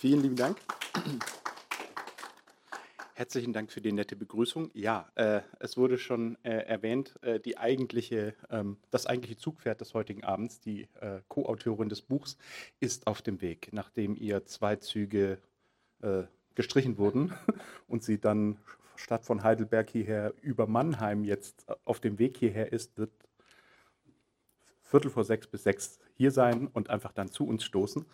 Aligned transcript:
Vielen 0.00 0.22
lieben 0.22 0.36
Dank. 0.36 0.56
Herzlichen 3.14 3.52
Dank 3.52 3.72
für 3.72 3.80
die 3.80 3.90
nette 3.90 4.14
Begrüßung. 4.14 4.70
Ja, 4.72 5.10
äh, 5.16 5.40
es 5.58 5.76
wurde 5.76 5.98
schon 5.98 6.38
äh, 6.44 6.50
erwähnt, 6.50 7.16
äh, 7.22 7.40
die 7.40 7.58
eigentliche, 7.58 8.36
ähm, 8.48 8.76
das 8.92 9.06
eigentliche 9.06 9.36
Zugpferd 9.36 9.80
des 9.80 9.94
heutigen 9.94 10.22
Abends, 10.22 10.60
die 10.60 10.82
äh, 11.00 11.18
Co-Autorin 11.26 11.88
des 11.88 12.02
Buchs, 12.02 12.36
ist 12.78 13.08
auf 13.08 13.22
dem 13.22 13.40
Weg, 13.40 13.70
nachdem 13.72 14.14
ihr 14.14 14.46
zwei 14.46 14.76
Züge 14.76 15.38
äh, 16.00 16.22
gestrichen 16.54 16.96
wurden 16.96 17.34
und 17.88 18.04
sie 18.04 18.20
dann 18.20 18.56
statt 18.94 19.24
von 19.24 19.42
Heidelberg 19.42 19.90
hierher 19.90 20.32
über 20.42 20.68
Mannheim 20.68 21.24
jetzt 21.24 21.66
auf 21.84 21.98
dem 21.98 22.20
Weg 22.20 22.36
hierher 22.36 22.72
ist, 22.72 22.96
wird 22.98 23.10
Viertel 24.84 25.10
vor 25.10 25.24
sechs 25.24 25.48
bis 25.48 25.64
sechs 25.64 25.98
hier 26.14 26.30
sein 26.30 26.68
und 26.68 26.88
einfach 26.88 27.12
dann 27.12 27.32
zu 27.32 27.48
uns 27.48 27.64
stoßen. 27.64 28.06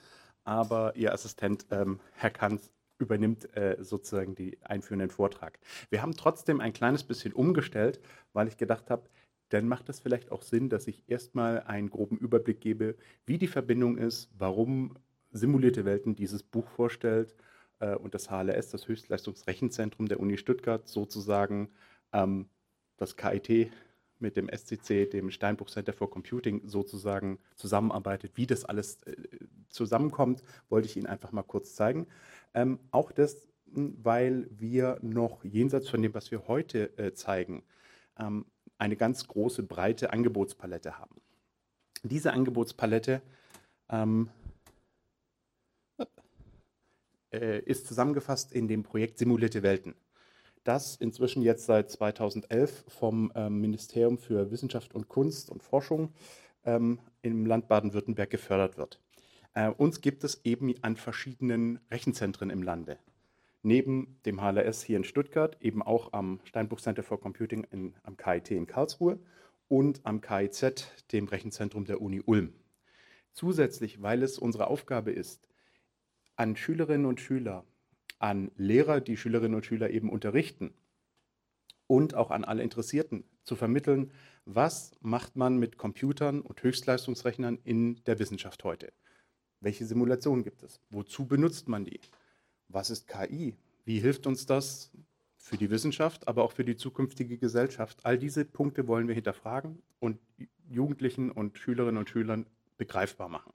Aber 0.45 0.95
ihr 0.97 1.13
Assistent, 1.13 1.67
ähm, 1.71 2.01
Herr 2.13 2.31
Kanz, 2.31 2.71
übernimmt 2.99 3.55
äh, 3.57 3.77
sozusagen 3.81 4.35
die 4.35 4.59
einführenden 4.63 5.11
Vortrag. 5.11 5.59
Wir 5.91 6.03
haben 6.03 6.17
trotzdem 6.17 6.61
ein 6.61 6.73
kleines 6.73 7.03
bisschen 7.03 7.33
umgestellt, 7.33 8.01
weil 8.33 8.49
ich 8.49 8.57
gedacht 8.57 8.91
habe, 8.91 9.09
dann 9.49 9.69
macht 9.69 9.89
es 9.89 10.01
vielleicht 10.01 10.33
auch 10.33 10.43
Sinn, 10.43 10.69
dass 10.69 10.87
ich 10.87 11.03
erstmal 11.07 11.63
einen 11.63 11.91
groben 11.91 12.17
Überblick 12.19 12.61
gebe, 12.61 12.97
wie 13.27 13.39
die 13.39 13.47
Verbindung 13.47 13.99
ist, 13.99 14.31
warum 14.39 14.97
simulierte 15.33 15.85
Welten 15.85 16.15
dieses 16.15 16.43
Buch 16.43 16.69
vorstellt 16.69 17.35
äh, 17.81 17.95
und 17.95 18.15
das 18.15 18.31
HLS, 18.31 18.71
das 18.71 18.89
Höchstleistungsrechenzentrum 18.89 20.07
der 20.07 20.21
Uni 20.21 20.39
Stuttgart, 20.39 20.89
sozusagen 20.89 21.71
ähm, 22.13 22.49
das 22.97 23.17
KIT 23.17 23.71
mit 24.25 24.37
dem 24.37 24.49
SCC, 24.49 25.07
dem 25.09 25.31
Steinbruch 25.31 25.71
Center 25.71 25.93
for 25.93 26.11
Computing, 26.11 26.63
sozusagen 26.67 27.39
zusammenarbeitet. 27.55 28.33
Wie 28.35 28.47
das 28.47 28.65
alles 28.65 29.03
äh, 29.05 29.15
zusammenkommt, 29.69 30.43
wollte 30.71 30.89
ich 30.89 30.97
Ihnen 30.97 31.07
einfach 31.07 31.31
mal 31.31 31.43
kurz 31.43 31.75
zeigen. 31.75 32.07
Ähm, 32.55 32.81
auch 32.91 33.13
das, 33.13 33.47
weil 33.67 34.49
wir 34.51 34.99
noch 35.03 35.45
jenseits 35.45 35.89
von 35.89 36.03
dem, 36.03 36.15
was 36.15 36.31
wir 36.31 36.49
heute 36.49 36.97
äh, 36.99 37.13
zeigen, 37.13 37.63
ähm, 38.19 38.47
eine 38.79 38.97
ganz 38.97 39.29
große, 39.29 39.63
breite 39.63 40.13
Angebotspalette 40.13 40.99
haben. 40.99 41.21
Diese 42.03 42.33
Angebotspalette 42.33 43.21
ähm, 43.91 44.31
äh, 47.31 47.61
ist 47.61 47.87
zusammengefasst 47.87 48.53
in 48.53 48.69
dem 48.69 48.83
Projekt 48.83 49.19
Simulierte 49.19 49.63
Welten 49.63 49.95
das 50.65 50.97
inzwischen 50.97 51.43
jetzt 51.43 51.67
seit 51.67 51.91
2011 51.91 52.85
vom 52.89 53.31
ähm, 53.35 53.61
Ministerium 53.61 54.19
für 54.19 54.51
Wissenschaft 54.51 54.95
und 54.95 55.09
Kunst 55.09 55.51
und 55.51 55.63
Forschung 55.63 56.13
ähm, 56.65 56.99
im 57.23 57.47
Land 57.47 57.69
Baden-Württemberg 57.69 58.31
gefördert 58.31 58.77
wird. 58.77 59.01
Äh, 59.55 59.69
uns 59.69 60.01
gibt 60.01 60.25
es 60.25 60.45
eben 60.45 60.75
an 60.83 60.97
verschiedenen 60.97 61.79
Rechenzentren 61.91 62.51
im 62.51 62.63
Lande. 62.63 62.99
Neben 63.63 64.19
dem 64.27 64.41
HLS 64.41 64.83
hier 64.83 64.97
in 64.97 65.05
Stuttgart, 65.05 65.57
eben 65.61 65.83
auch 65.83 66.13
am 66.13 66.41
Steinbruch 66.45 66.81
Center 66.81 67.03
for 67.03 67.21
Computing 67.21 67.67
in, 67.71 67.95
am 68.03 68.17
KIT 68.17 68.51
in 68.51 68.67
Karlsruhe 68.67 69.19
und 69.69 70.01
am 70.05 70.21
KIZ, 70.21 70.89
dem 71.13 71.29
Rechenzentrum 71.29 71.85
der 71.85 72.03
Uni 72.03 72.21
Ulm. 72.25 72.53
Zusätzlich, 73.33 74.03
weil 74.03 74.23
es 74.23 74.39
unsere 74.39 74.67
Aufgabe 74.67 75.13
ist, 75.13 75.49
an 76.37 76.57
Schülerinnen 76.57 77.07
und 77.07 77.21
Schüler 77.21 77.65
an 78.19 78.51
Lehrer, 78.57 79.01
die 79.01 79.17
Schülerinnen 79.17 79.55
und 79.55 79.67
Schüler 79.67 79.91
eben 79.91 80.11
unterrichten 80.11 80.73
und 81.87 82.15
auch 82.15 82.31
an 82.31 82.45
alle 82.45 82.63
Interessierten 82.63 83.25
zu 83.45 83.57
vermitteln, 83.57 84.11
was 84.47 84.93
macht 85.01 85.37
man 85.37 85.59
mit 85.59 85.79
Computern 85.79 86.41
und 86.41 86.63
Höchstleistungsrechnern 86.63 87.59
in 87.65 88.03
der 88.05 88.19
Wissenschaft 88.19 88.65
heute? 88.65 88.93
Welche 89.61 89.87
Simulationen 89.87 90.45
gibt 90.45 90.63
es? 90.63 90.81
Wozu 90.91 91.27
benutzt 91.27 91.69
man 91.69 91.85
die? 91.85 92.01
Was 92.69 92.91
ist 92.91 93.07
KI? 93.07 93.57
Wie 93.85 94.01
hilft 94.01 94.27
uns 94.27 94.47
das 94.47 94.91
für 95.37 95.57
die 95.57 95.71
Wissenschaft, 95.71 96.29
aber 96.29 96.43
auch 96.43 96.53
für 96.53 96.65
die 96.65 96.77
zukünftige 96.77 97.39
Gesellschaft? 97.39 98.01
All 98.05 98.19
diese 98.19 98.45
Punkte 98.45 98.87
wollen 98.89 99.09
wir 99.09 99.15
hinterfragen 99.15 99.83
und 100.01 100.19
Jugendlichen 100.69 101.31
und 101.31 101.59
Schülerinnen 101.59 101.99
und 101.99 102.11
Schülern 102.11 102.47
begreifbar 102.77 103.29
machen. 103.29 103.53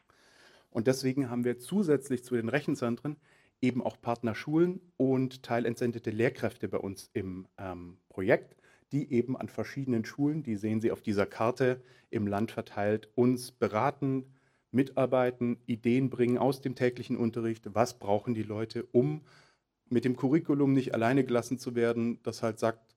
Und 0.71 0.87
deswegen 0.87 1.29
haben 1.29 1.43
wir 1.43 1.57
zusätzlich 1.59 2.23
zu 2.23 2.35
den 2.35 2.49
Rechenzentren 2.49 3.17
eben 3.61 3.83
auch 3.83 3.99
Partnerschulen 3.99 4.79
und 4.97 5.43
teilentsendete 5.43 6.11
Lehrkräfte 6.11 6.67
bei 6.67 6.77
uns 6.77 7.09
im 7.13 7.47
ähm, 7.57 7.97
Projekt, 8.09 8.55
die 8.91 9.11
eben 9.11 9.37
an 9.37 9.49
verschiedenen 9.49 10.05
Schulen, 10.05 10.43
die 10.43 10.55
sehen 10.55 10.81
Sie 10.81 10.91
auf 10.91 11.01
dieser 11.01 11.25
Karte 11.25 11.81
im 12.09 12.27
Land 12.27 12.51
verteilt, 12.51 13.09
uns 13.15 13.51
beraten, 13.51 14.25
mitarbeiten, 14.71 15.57
Ideen 15.65 16.09
bringen 16.09 16.37
aus 16.37 16.61
dem 16.61 16.75
täglichen 16.75 17.17
Unterricht, 17.17 17.73
was 17.73 17.99
brauchen 17.99 18.33
die 18.33 18.43
Leute, 18.43 18.85
um 18.91 19.21
mit 19.89 20.05
dem 20.05 20.15
Curriculum 20.15 20.73
nicht 20.73 20.93
alleine 20.93 21.23
gelassen 21.23 21.57
zu 21.57 21.75
werden, 21.75 22.21
das 22.23 22.43
halt 22.43 22.59
sagt, 22.59 22.95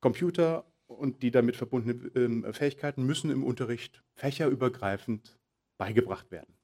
Computer 0.00 0.66
und 0.86 1.22
die 1.22 1.30
damit 1.30 1.56
verbundenen 1.56 2.44
äh, 2.44 2.52
Fähigkeiten 2.52 3.04
müssen 3.04 3.30
im 3.30 3.42
Unterricht 3.42 4.04
fächerübergreifend 4.16 5.38
beigebracht 5.78 6.30
werden. 6.30 6.54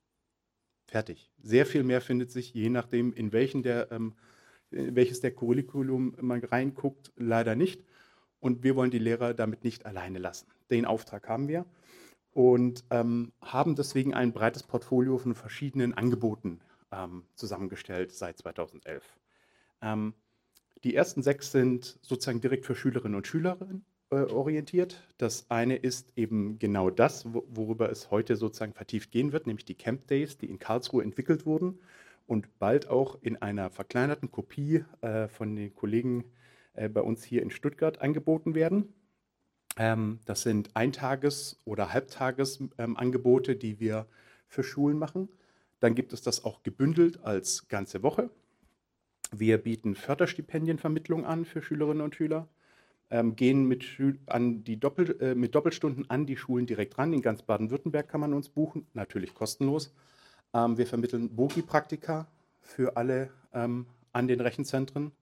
Fertig. 0.90 1.30
Sehr 1.40 1.66
viel 1.66 1.84
mehr 1.84 2.00
findet 2.00 2.32
sich, 2.32 2.52
je 2.52 2.68
nachdem, 2.68 3.12
in 3.12 3.32
welchen 3.32 3.62
der, 3.62 3.92
ähm, 3.92 4.14
welches 4.70 5.20
der 5.20 5.30
Curriculum 5.30 6.16
man 6.20 6.42
reinguckt, 6.42 7.12
leider 7.16 7.54
nicht. 7.54 7.84
Und 8.40 8.64
wir 8.64 8.74
wollen 8.74 8.90
die 8.90 8.98
Lehrer 8.98 9.32
damit 9.32 9.62
nicht 9.62 9.86
alleine 9.86 10.18
lassen. 10.18 10.48
Den 10.68 10.86
Auftrag 10.86 11.28
haben 11.28 11.46
wir 11.46 11.64
und 12.32 12.82
ähm, 12.90 13.32
haben 13.40 13.76
deswegen 13.76 14.14
ein 14.14 14.32
breites 14.32 14.64
Portfolio 14.64 15.16
von 15.18 15.36
verschiedenen 15.36 15.94
Angeboten 15.94 16.60
ähm, 16.90 17.24
zusammengestellt 17.36 18.12
seit 18.12 18.38
2011. 18.38 19.04
Ähm, 19.82 20.14
die 20.82 20.96
ersten 20.96 21.22
sechs 21.22 21.52
sind 21.52 22.00
sozusagen 22.02 22.40
direkt 22.40 22.66
für 22.66 22.74
Schülerinnen 22.74 23.14
und 23.14 23.28
Schülerinnen 23.28 23.84
äh, 23.84 23.89
orientiert. 24.10 25.02
Das 25.18 25.50
eine 25.50 25.76
ist 25.76 26.12
eben 26.16 26.58
genau 26.58 26.90
das, 26.90 27.24
worüber 27.32 27.90
es 27.90 28.10
heute 28.10 28.36
sozusagen 28.36 28.72
vertieft 28.72 29.12
gehen 29.12 29.32
wird, 29.32 29.46
nämlich 29.46 29.64
die 29.64 29.74
Camp 29.74 30.06
Days, 30.08 30.36
die 30.36 30.46
in 30.46 30.58
Karlsruhe 30.58 31.02
entwickelt 31.02 31.46
wurden 31.46 31.78
und 32.26 32.58
bald 32.58 32.88
auch 32.88 33.18
in 33.22 33.36
einer 33.36 33.70
verkleinerten 33.70 34.30
Kopie 34.30 34.84
äh, 35.00 35.28
von 35.28 35.54
den 35.56 35.74
Kollegen 35.74 36.24
äh, 36.74 36.88
bei 36.88 37.02
uns 37.02 37.24
hier 37.24 37.42
in 37.42 37.50
Stuttgart 37.50 38.00
angeboten 38.00 38.54
werden. 38.54 38.92
Ähm, 39.76 40.20
das 40.24 40.42
sind 40.42 40.74
Eintages- 40.76 41.60
oder 41.64 41.92
Halbtagesangebote, 41.92 43.52
ähm, 43.52 43.58
die 43.58 43.80
wir 43.80 44.06
für 44.46 44.62
Schulen 44.62 44.98
machen. 44.98 45.28
Dann 45.78 45.94
gibt 45.94 46.12
es 46.12 46.22
das 46.22 46.44
auch 46.44 46.62
gebündelt 46.62 47.24
als 47.24 47.68
ganze 47.68 48.02
Woche. 48.02 48.30
Wir 49.32 49.58
bieten 49.58 49.94
Förderstipendienvermittlung 49.94 51.24
an 51.24 51.44
für 51.44 51.62
Schülerinnen 51.62 52.02
und 52.02 52.14
Schüler 52.14 52.48
ähm, 53.10 53.36
gehen 53.36 53.66
mit, 53.66 53.84
an 54.26 54.64
die 54.64 54.78
Doppel, 54.78 55.20
äh, 55.20 55.34
mit 55.34 55.54
Doppelstunden 55.54 56.08
an 56.08 56.26
die 56.26 56.36
Schulen 56.36 56.66
direkt 56.66 56.96
ran. 56.98 57.12
In 57.12 57.22
ganz 57.22 57.42
Baden-Württemberg 57.42 58.08
kann 58.08 58.20
man 58.20 58.34
uns 58.34 58.48
buchen, 58.48 58.86
natürlich 58.94 59.34
kostenlos. 59.34 59.92
Ähm, 60.54 60.78
wir 60.78 60.86
vermitteln 60.86 61.34
Bogi-Praktika 61.34 62.28
für 62.60 62.96
alle 62.96 63.30
ähm, 63.52 63.86
an 64.12 64.28
den 64.28 64.40
Rechenzentren. 64.40 65.12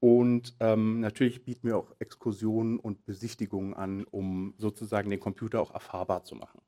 Und 0.00 0.54
ähm, 0.60 1.00
natürlich 1.00 1.44
bieten 1.44 1.68
wir 1.68 1.78
auch 1.78 1.94
Exkursionen 1.98 2.78
und 2.78 3.06
Besichtigungen 3.06 3.72
an, 3.74 4.04
um 4.10 4.52
sozusagen 4.58 5.08
den 5.08 5.20
Computer 5.20 5.60
auch 5.60 5.72
erfahrbar 5.72 6.24
zu 6.24 6.34
machen. 6.34 6.60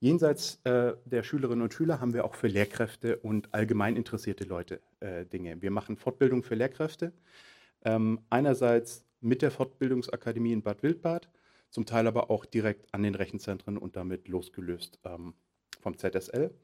Jenseits 0.00 0.58
äh, 0.64 0.94
der 1.04 1.22
Schülerinnen 1.22 1.62
und 1.62 1.74
Schüler 1.74 2.00
haben 2.00 2.14
wir 2.14 2.24
auch 2.24 2.34
für 2.34 2.48
Lehrkräfte 2.48 3.18
und 3.18 3.54
allgemein 3.54 3.96
interessierte 3.96 4.44
Leute 4.44 4.80
äh, 5.00 5.26
Dinge. 5.26 5.62
Wir 5.62 5.70
machen 5.70 5.96
Fortbildung 5.96 6.42
für 6.42 6.54
Lehrkräfte. 6.54 7.12
Ähm, 7.84 8.20
einerseits 8.30 9.04
mit 9.22 9.42
der 9.42 9.50
Fortbildungsakademie 9.50 10.52
in 10.52 10.62
Bad 10.62 10.82
Wildbad, 10.82 11.28
zum 11.70 11.86
Teil 11.86 12.06
aber 12.06 12.30
auch 12.30 12.44
direkt 12.44 12.92
an 12.92 13.02
den 13.02 13.14
Rechenzentren 13.14 13.78
und 13.78 13.96
damit 13.96 14.28
losgelöst 14.28 14.98
ähm, 15.04 15.34
vom 15.80 15.96
ZSL. 15.96 16.54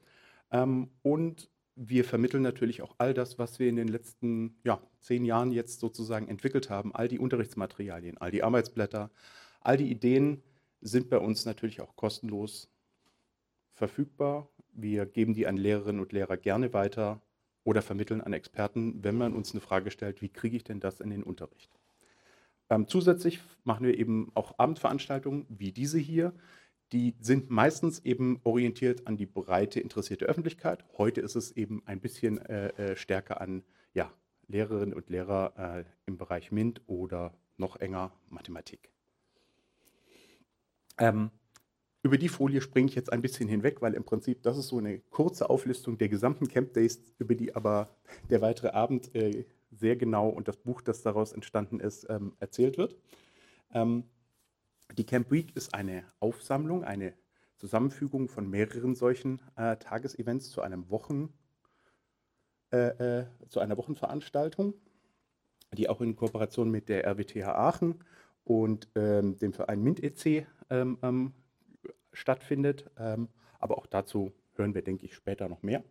Ähm, 0.51 0.91
und 1.03 1.51
wir 1.77 2.05
vermitteln 2.05 2.43
natürlich 2.43 2.83
auch 2.83 2.97
all 2.99 3.15
das, 3.15 3.39
was 3.39 3.59
wir 3.59 3.69
in 3.69 3.77
den 3.77 3.89
letzten 3.89 4.59
ja, 4.65 4.83
zehn 5.01 5.25
Jahren 5.25 5.53
jetzt 5.53 5.81
sozusagen 5.81 6.29
entwickelt 6.29 6.71
haben, 6.71 6.95
all 6.95 7.09
die 7.09 7.21
Unterrichtsmaterialien, 7.21 8.19
all 8.19 8.33
die 8.33 8.43
Arbeitsblätter, 8.43 9.11
all 9.61 9.77
die 9.77 9.91
Ideen 9.91 10.43
sind 10.81 11.09
bei 11.09 11.19
uns 11.19 11.45
natürlich 11.45 11.81
auch 11.81 11.95
kostenlos 11.95 12.69
verfügbar. 13.73 14.49
Wir 14.73 15.07
geben 15.07 15.35
die 15.35 15.47
an 15.47 15.57
Lehrerinnen 15.57 16.01
und 16.01 16.13
Lehrer 16.13 16.37
gerne 16.37 16.73
weiter 16.73 17.23
oder 17.63 17.83
vermitteln 17.83 18.21
an 18.21 18.33
Experten, 18.33 19.05
wenn 19.05 19.17
man 19.17 19.35
uns 19.35 19.53
eine 19.53 19.61
Frage 19.61 19.91
stellt, 19.91 20.21
wie 20.21 20.29
kriege 20.29 20.57
ich 20.57 20.65
denn 20.65 20.81
das 20.81 21.01
in 21.01 21.11
den 21.11 21.23
Unterricht? 21.23 21.71
Ähm, 22.71 22.87
zusätzlich 22.87 23.41
machen 23.65 23.87
wir 23.87 23.99
eben 23.99 24.31
auch 24.35 24.59
Abendveranstaltungen 24.59 25.47
wie 25.49 25.73
diese 25.73 25.99
hier. 25.99 26.33
Die 26.93 27.15
sind 27.21 27.51
meistens 27.51 28.05
eben 28.05 28.41
orientiert 28.45 29.07
an 29.07 29.17
die 29.17 29.27
breite 29.27 29.81
interessierte 29.81 30.27
Öffentlichkeit. 30.27 30.85
Heute 30.97 31.21
ist 31.21 31.35
es 31.35 31.53
eben 31.53 31.83
ein 31.87 32.01
bisschen 32.01 32.39
äh, 32.39 32.69
äh 32.69 32.97
stärker 32.97 33.41
an 33.41 33.63
ja, 33.93 34.11
Lehrerinnen 34.49 34.95
und 34.95 35.11
Lehrer 35.11 35.53
äh, 35.57 35.85
im 36.07 36.17
Bereich 36.17 36.51
MINT 36.51 36.81
oder 36.87 37.35
noch 37.57 37.77
enger 37.77 38.13
Mathematik. 38.31 38.91
Ähm, 40.99 41.31
über 42.03 42.17
die 42.17 42.29
Folie 42.29 42.61
springe 42.61 42.89
ich 42.89 42.95
jetzt 42.95 43.13
ein 43.13 43.23
bisschen 43.23 43.49
hinweg, 43.49 43.83
weil 43.83 43.95
im 43.95 44.05
Prinzip 44.05 44.43
das 44.43 44.57
ist 44.57 44.69
so 44.69 44.79
eine 44.79 45.01
kurze 45.11 45.51
Auflistung 45.51 45.99
der 45.99 46.09
gesamten 46.09 46.49
Camp 46.49 46.73
Days, 46.73 47.03
über 47.19 47.35
die 47.35 47.55
aber 47.55 47.97
der 48.31 48.41
weitere 48.41 48.69
Abend 48.69 49.15
äh, 49.15 49.45
sehr 49.71 49.97
genau 49.97 50.29
und 50.29 50.49
das 50.49 50.57
Buch, 50.57 50.81
das 50.81 51.03
daraus 51.03 51.33
entstanden 51.33 51.81
ist, 51.81 52.07
ähm, 52.09 52.35
erzählt 52.41 52.79
wird. 52.79 52.97
Ähm, 53.73 54.05
die 54.97 55.05
Camp 55.05 55.31
Week 55.31 55.55
ist 55.55 55.75
eine 55.75 56.05
Aufsammlung, 56.21 56.85
eine 56.85 57.15
Zusammenfügung 57.57 58.29
von 58.29 58.49
mehreren 58.49 58.95
solchen 58.95 59.41
äh, 59.57 59.77
Tagesevents 59.77 60.51
zu 60.51 60.63
einem 60.63 60.89
Wochen, 60.91 61.33
äh, 62.73 63.21
äh, 63.21 63.27
zu 63.49 63.61
einer 63.61 63.77
Wochenveranstaltung, 63.77 64.75
die 65.73 65.89
auch 65.89 66.01
in 66.01 66.17
Kooperation 66.17 66.71
mit 66.71 66.89
der 66.89 67.05
RWTH 67.05 67.49
Aachen 67.49 68.05
und 68.45 68.89
ähm, 68.95 69.37
dem 69.39 69.53
Verein 69.53 69.83
MINT 69.83 70.03
EC 70.03 70.47
ähm, 70.71 70.99
ähm, 71.03 71.33
stattfindet. 72.13 72.91
Ähm, 72.97 73.29
aber 73.59 73.77
auch 73.77 73.87
dazu 73.87 74.33
hören 74.55 74.75
wir, 74.75 74.83
denke 74.83 75.05
ich, 75.07 75.15
später 75.15 75.49
noch 75.49 75.63
mehr. 75.63 75.83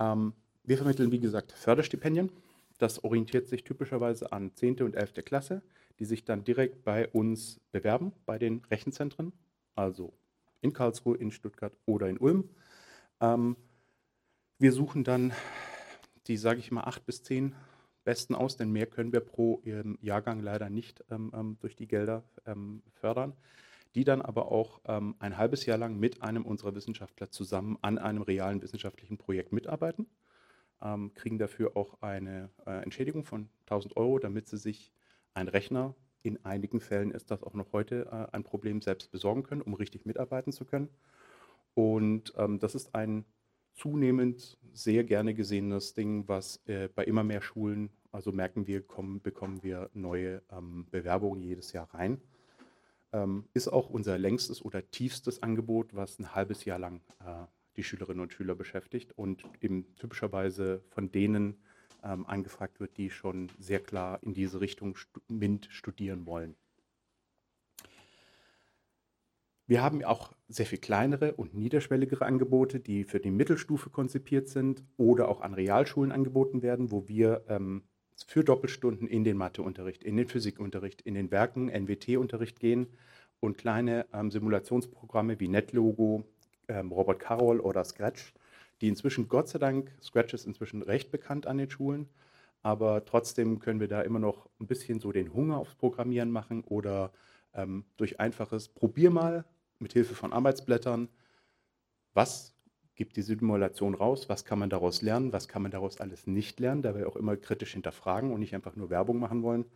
Wir 0.00 0.76
vermitteln, 0.76 1.10
wie 1.10 1.18
gesagt, 1.18 1.50
Förderstipendien. 1.50 2.30
Das 2.78 3.02
orientiert 3.02 3.48
sich 3.48 3.64
typischerweise 3.64 4.32
an 4.32 4.54
10. 4.54 4.82
und 4.82 4.94
11. 4.94 5.24
Klasse, 5.24 5.62
die 5.98 6.04
sich 6.04 6.24
dann 6.24 6.44
direkt 6.44 6.84
bei 6.84 7.08
uns 7.08 7.60
bewerben, 7.72 8.12
bei 8.24 8.38
den 8.38 8.62
Rechenzentren, 8.70 9.32
also 9.74 10.14
in 10.60 10.72
Karlsruhe, 10.72 11.16
in 11.16 11.30
Stuttgart 11.30 11.76
oder 11.86 12.08
in 12.08 12.18
Ulm. 12.18 12.48
Ähm, 13.20 13.56
wir 14.58 14.72
suchen 14.72 15.04
dann 15.04 15.32
die, 16.26 16.36
sage 16.36 16.60
ich 16.60 16.70
mal, 16.70 16.82
acht 16.82 17.04
bis 17.06 17.22
zehn 17.22 17.54
Besten 18.04 18.34
aus, 18.34 18.56
denn 18.56 18.70
mehr 18.70 18.86
können 18.86 19.12
wir 19.12 19.20
pro 19.20 19.62
Jahrgang 20.00 20.40
leider 20.40 20.70
nicht 20.70 21.04
ähm, 21.10 21.30
ähm, 21.34 21.56
durch 21.60 21.76
die 21.76 21.86
Gelder 21.86 22.24
ähm, 22.46 22.82
fördern, 22.92 23.34
die 23.94 24.04
dann 24.04 24.22
aber 24.22 24.50
auch 24.50 24.80
ähm, 24.86 25.14
ein 25.18 25.36
halbes 25.36 25.66
Jahr 25.66 25.78
lang 25.78 25.98
mit 25.98 26.22
einem 26.22 26.46
unserer 26.46 26.74
Wissenschaftler 26.74 27.30
zusammen 27.30 27.76
an 27.82 27.98
einem 27.98 28.22
realen 28.22 28.62
wissenschaftlichen 28.62 29.18
Projekt 29.18 29.52
mitarbeiten, 29.52 30.06
ähm, 30.82 31.12
kriegen 31.14 31.38
dafür 31.38 31.76
auch 31.76 32.00
eine 32.02 32.50
äh, 32.66 32.82
Entschädigung 32.82 33.24
von 33.24 33.48
1000 33.66 33.96
Euro, 33.96 34.18
damit 34.18 34.48
sie 34.48 34.58
sich 34.58 34.92
einen 35.34 35.48
Rechner 35.48 35.94
in 36.22 36.44
einigen 36.44 36.80
Fällen 36.80 37.10
ist 37.10 37.30
das 37.30 37.42
auch 37.42 37.54
noch 37.54 37.72
heute 37.72 38.06
äh, 38.10 38.34
ein 38.34 38.44
Problem, 38.44 38.82
selbst 38.82 39.10
besorgen 39.10 39.42
können, 39.42 39.62
um 39.62 39.74
richtig 39.74 40.04
mitarbeiten 40.04 40.52
zu 40.52 40.64
können. 40.64 40.88
Und 41.74 42.32
ähm, 42.36 42.58
das 42.58 42.74
ist 42.74 42.94
ein 42.94 43.24
zunehmend 43.74 44.58
sehr 44.72 45.04
gerne 45.04 45.34
gesehenes 45.34 45.94
Ding, 45.94 46.26
was 46.26 46.60
äh, 46.66 46.88
bei 46.88 47.04
immer 47.04 47.22
mehr 47.22 47.40
Schulen, 47.40 47.90
also 48.10 48.32
merken 48.32 48.66
wir, 48.66 48.82
kommen, 48.82 49.22
bekommen 49.22 49.62
wir 49.62 49.90
neue 49.94 50.42
ähm, 50.50 50.86
Bewerbungen 50.90 51.40
jedes 51.40 51.72
Jahr 51.72 51.92
rein. 51.94 52.20
Ähm, 53.12 53.48
ist 53.54 53.68
auch 53.68 53.88
unser 53.88 54.18
längstes 54.18 54.62
oder 54.62 54.90
tiefstes 54.90 55.42
Angebot, 55.42 55.94
was 55.94 56.18
ein 56.18 56.34
halbes 56.34 56.64
Jahr 56.64 56.78
lang 56.78 57.00
äh, 57.24 57.46
die 57.78 57.84
Schülerinnen 57.84 58.20
und 58.20 58.34
Schüler 58.34 58.54
beschäftigt 58.54 59.12
und 59.16 59.42
eben 59.62 59.86
typischerweise 59.96 60.82
von 60.90 61.10
denen 61.10 61.56
ähm, 62.04 62.26
angefragt 62.26 62.80
wird, 62.80 62.96
die 62.98 63.08
schon 63.08 63.50
sehr 63.58 63.80
klar 63.80 64.18
in 64.22 64.34
diese 64.34 64.60
Richtung 64.60 64.96
MINT 65.28 65.68
studieren 65.70 66.26
wollen. 66.26 66.56
Wir 69.66 69.82
haben 69.82 70.02
auch 70.02 70.32
sehr 70.48 70.66
viel 70.66 70.78
kleinere 70.78 71.34
und 71.34 71.54
niederschwelligere 71.54 72.24
Angebote, 72.24 72.80
die 72.80 73.04
für 73.04 73.20
die 73.20 73.30
Mittelstufe 73.30 73.90
konzipiert 73.90 74.48
sind 74.48 74.82
oder 74.96 75.28
auch 75.28 75.40
an 75.42 75.54
Realschulen 75.54 76.10
angeboten 76.10 76.62
werden, 76.62 76.90
wo 76.90 77.06
wir 77.06 77.44
ähm, 77.48 77.82
für 78.26 78.42
Doppelstunden 78.42 79.06
in 79.06 79.24
den 79.24 79.36
Matheunterricht, 79.36 80.02
in 80.02 80.16
den 80.16 80.26
Physikunterricht, 80.26 81.02
in 81.02 81.14
den 81.14 81.30
Werken, 81.30 81.68
NWT-Unterricht 81.68 82.58
gehen 82.58 82.88
und 83.40 83.58
kleine 83.58 84.06
ähm, 84.12 84.30
Simulationsprogramme 84.30 85.38
wie 85.38 85.48
NetLogo, 85.48 86.24
ähm, 86.68 86.92
Robert 86.92 87.18
Carroll 87.18 87.60
oder 87.60 87.84
Scratch 87.84 88.32
die 88.80 88.88
inzwischen, 88.88 89.28
Gott 89.28 89.48
sei 89.48 89.58
Dank, 89.58 89.90
Scratch 90.02 90.34
ist 90.34 90.46
inzwischen 90.46 90.82
recht 90.82 91.10
bekannt 91.10 91.46
an 91.46 91.58
den 91.58 91.70
Schulen, 91.70 92.08
aber 92.62 93.04
trotzdem 93.04 93.58
können 93.58 93.80
wir 93.80 93.88
da 93.88 94.02
immer 94.02 94.18
noch 94.18 94.48
ein 94.60 94.66
bisschen 94.66 95.00
so 95.00 95.12
den 95.12 95.32
Hunger 95.34 95.58
aufs 95.58 95.74
Programmieren 95.74 96.30
machen 96.30 96.62
oder 96.64 97.12
ähm, 97.54 97.84
durch 97.96 98.20
einfaches 98.20 98.68
Probier 98.68 99.10
mal 99.10 99.44
mit 99.78 99.92
Hilfe 99.92 100.14
von 100.14 100.32
Arbeitsblättern, 100.32 101.08
was 102.14 102.54
gibt 102.94 103.16
die 103.16 103.22
Simulation 103.22 103.94
raus, 103.94 104.28
was 104.28 104.44
kann 104.44 104.58
man 104.58 104.70
daraus 104.70 105.02
lernen, 105.02 105.32
was 105.32 105.46
kann 105.46 105.62
man 105.62 105.70
daraus 105.70 106.00
alles 106.00 106.26
nicht 106.26 106.58
lernen, 106.58 106.82
da 106.82 106.96
wir 106.96 107.08
auch 107.08 107.16
immer 107.16 107.36
kritisch 107.36 107.72
hinterfragen 107.72 108.32
und 108.32 108.40
nicht 108.40 108.54
einfach 108.54 108.74
nur 108.74 108.90
Werbung 108.90 109.18
machen 109.18 109.42
wollen 109.42 109.66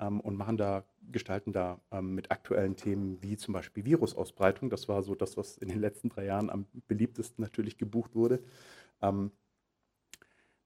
ähm, 0.00 0.20
und 0.20 0.36
machen 0.36 0.56
da, 0.56 0.84
gestalten 1.12 1.52
da 1.52 1.80
ähm, 1.92 2.14
mit 2.14 2.30
aktuellen 2.30 2.74
Themen 2.74 3.22
wie 3.22 3.36
zum 3.36 3.54
Beispiel 3.54 3.84
Virusausbreitung. 3.84 4.70
Das 4.70 4.88
war 4.88 5.02
so 5.02 5.14
das, 5.14 5.36
was 5.36 5.58
in 5.58 5.68
den 5.68 5.80
letzten 5.80 6.08
drei 6.08 6.24
Jahren 6.24 6.50
am 6.50 6.66
beliebtesten 6.88 7.42
natürlich 7.42 7.78
gebucht 7.78 8.14
wurde. 8.14 8.42
Ähm, 9.02 9.30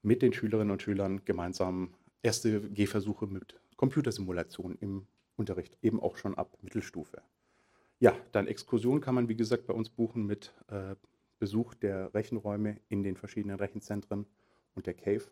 mit 0.01 0.21
den 0.21 0.33
Schülerinnen 0.33 0.71
und 0.71 0.81
Schülern 0.81 1.25
gemeinsam 1.25 1.93
erste 2.23 2.61
Gehversuche 2.61 3.27
mit 3.27 3.59
Computersimulationen 3.75 4.77
im 4.79 5.07
Unterricht, 5.35 5.77
eben 5.81 5.99
auch 5.99 6.15
schon 6.17 6.35
ab 6.35 6.57
Mittelstufe. 6.61 7.21
Ja, 7.99 8.15
dann 8.31 8.47
Exkursion 8.47 9.01
kann 9.01 9.15
man, 9.15 9.29
wie 9.29 9.35
gesagt, 9.35 9.67
bei 9.67 9.73
uns 9.73 9.89
buchen 9.89 10.25
mit 10.25 10.53
äh, 10.67 10.95
Besuch 11.39 11.73
der 11.73 12.13
Rechenräume 12.13 12.79
in 12.87 13.03
den 13.03 13.17
verschiedenen 13.17 13.57
Rechenzentren 13.57 14.25
und 14.75 14.85
der 14.85 14.93
Cave. 14.93 15.23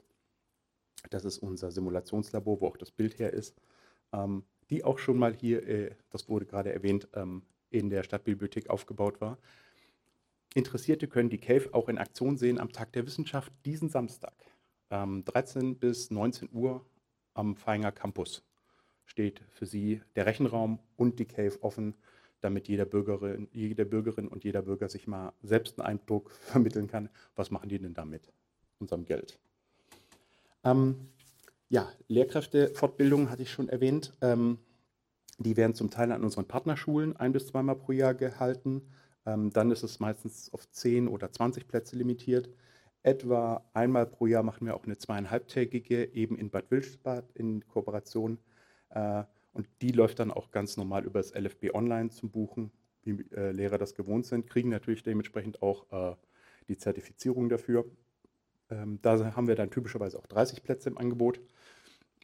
Das 1.09 1.23
ist 1.23 1.37
unser 1.37 1.71
Simulationslabor, 1.71 2.61
wo 2.61 2.67
auch 2.67 2.77
das 2.77 2.91
Bild 2.91 3.19
her 3.19 3.31
ist 3.31 3.61
ähm, 4.13 4.43
die 4.69 4.83
auch 4.83 4.99
schon 4.99 5.17
mal 5.17 5.33
hier, 5.33 5.67
äh, 5.67 5.91
das 6.09 6.29
wurde 6.29 6.45
gerade 6.45 6.71
erwähnt, 6.71 7.07
ähm, 7.13 7.43
in 7.69 7.89
der 7.89 8.03
Stadtbibliothek 8.03 8.69
aufgebaut 8.69 9.19
war. 9.19 9.37
Interessierte 10.53 11.07
können 11.07 11.29
die 11.29 11.39
Cave 11.39 11.69
auch 11.73 11.89
in 11.89 11.97
Aktion 11.97 12.37
sehen 12.37 12.59
am 12.59 12.71
Tag 12.71 12.93
der 12.93 13.05
Wissenschaft 13.05 13.51
diesen 13.65 13.89
Samstag. 13.89 14.33
Ähm, 14.91 15.25
13 15.25 15.77
bis 15.77 16.11
19 16.11 16.49
Uhr 16.51 16.85
am 17.33 17.55
Feinger 17.55 17.91
Campus 17.91 18.43
steht 19.05 19.41
für 19.49 19.65
Sie 19.65 20.01
der 20.15 20.27
Rechenraum 20.27 20.79
und 20.95 21.19
die 21.19 21.25
Cave 21.25 21.57
offen, 21.61 21.95
damit 22.41 22.67
jeder 22.67 22.85
Bürgerin, 22.85 23.47
jede 23.51 23.85
Bürgerin 23.85 24.27
und 24.27 24.43
jeder 24.43 24.61
Bürger 24.61 24.89
sich 24.89 25.07
mal 25.07 25.33
selbst 25.41 25.79
einen 25.79 25.99
Eindruck 25.99 26.31
vermitteln 26.41 26.87
kann, 26.87 27.09
was 27.35 27.51
machen 27.51 27.69
die 27.69 27.79
denn 27.79 27.93
damit, 27.93 28.31
unserem 28.79 29.05
Geld. 29.05 29.39
Ähm, 30.63 31.09
ja, 31.73 31.91
Lehrkräftefortbildungen 32.07 33.31
hatte 33.31 33.41
ich 33.41 33.49
schon 33.49 33.67
erwähnt. 33.67 34.13
Ähm, 34.21 34.59
die 35.39 35.57
werden 35.57 35.73
zum 35.73 35.89
Teil 35.89 36.11
an 36.11 36.23
unseren 36.23 36.47
Partnerschulen 36.47 37.17
ein 37.17 37.33
bis 37.33 37.47
zweimal 37.47 37.75
pro 37.75 37.93
Jahr 37.93 38.13
gehalten. 38.13 38.83
Ähm, 39.25 39.51
dann 39.51 39.71
ist 39.71 39.81
es 39.81 39.99
meistens 39.99 40.53
auf 40.53 40.69
10 40.69 41.07
oder 41.07 41.31
20 41.31 41.67
Plätze 41.67 41.95
limitiert. 41.95 42.47
Etwa 43.01 43.65
einmal 43.73 44.05
pro 44.05 44.27
Jahr 44.27 44.43
machen 44.43 44.67
wir 44.67 44.75
auch 44.75 44.83
eine 44.83 44.99
zweieinhalbtägige, 44.99 46.13
eben 46.13 46.37
in 46.37 46.51
Bad 46.51 46.69
Wildbad 46.69 47.31
in 47.33 47.67
Kooperation. 47.67 48.37
Äh, 48.91 49.23
und 49.53 49.67
die 49.81 49.93
läuft 49.93 50.19
dann 50.19 50.29
auch 50.29 50.51
ganz 50.51 50.77
normal 50.77 51.03
über 51.05 51.19
das 51.21 51.33
LFB 51.33 51.73
Online 51.73 52.11
zum 52.11 52.29
Buchen, 52.29 52.71
wie 53.03 53.25
äh, 53.35 53.51
Lehrer 53.51 53.79
das 53.79 53.95
gewohnt 53.95 54.27
sind, 54.27 54.45
kriegen 54.45 54.69
natürlich 54.69 55.01
dementsprechend 55.01 55.63
auch 55.63 55.91
äh, 55.91 56.15
die 56.67 56.77
Zertifizierung 56.77 57.49
dafür. 57.49 57.85
Ähm, 58.69 58.99
da 59.01 59.35
haben 59.35 59.47
wir 59.47 59.55
dann 59.55 59.71
typischerweise 59.71 60.19
auch 60.19 60.27
30 60.27 60.63
Plätze 60.63 60.89
im 60.89 60.99
Angebot. 60.99 61.39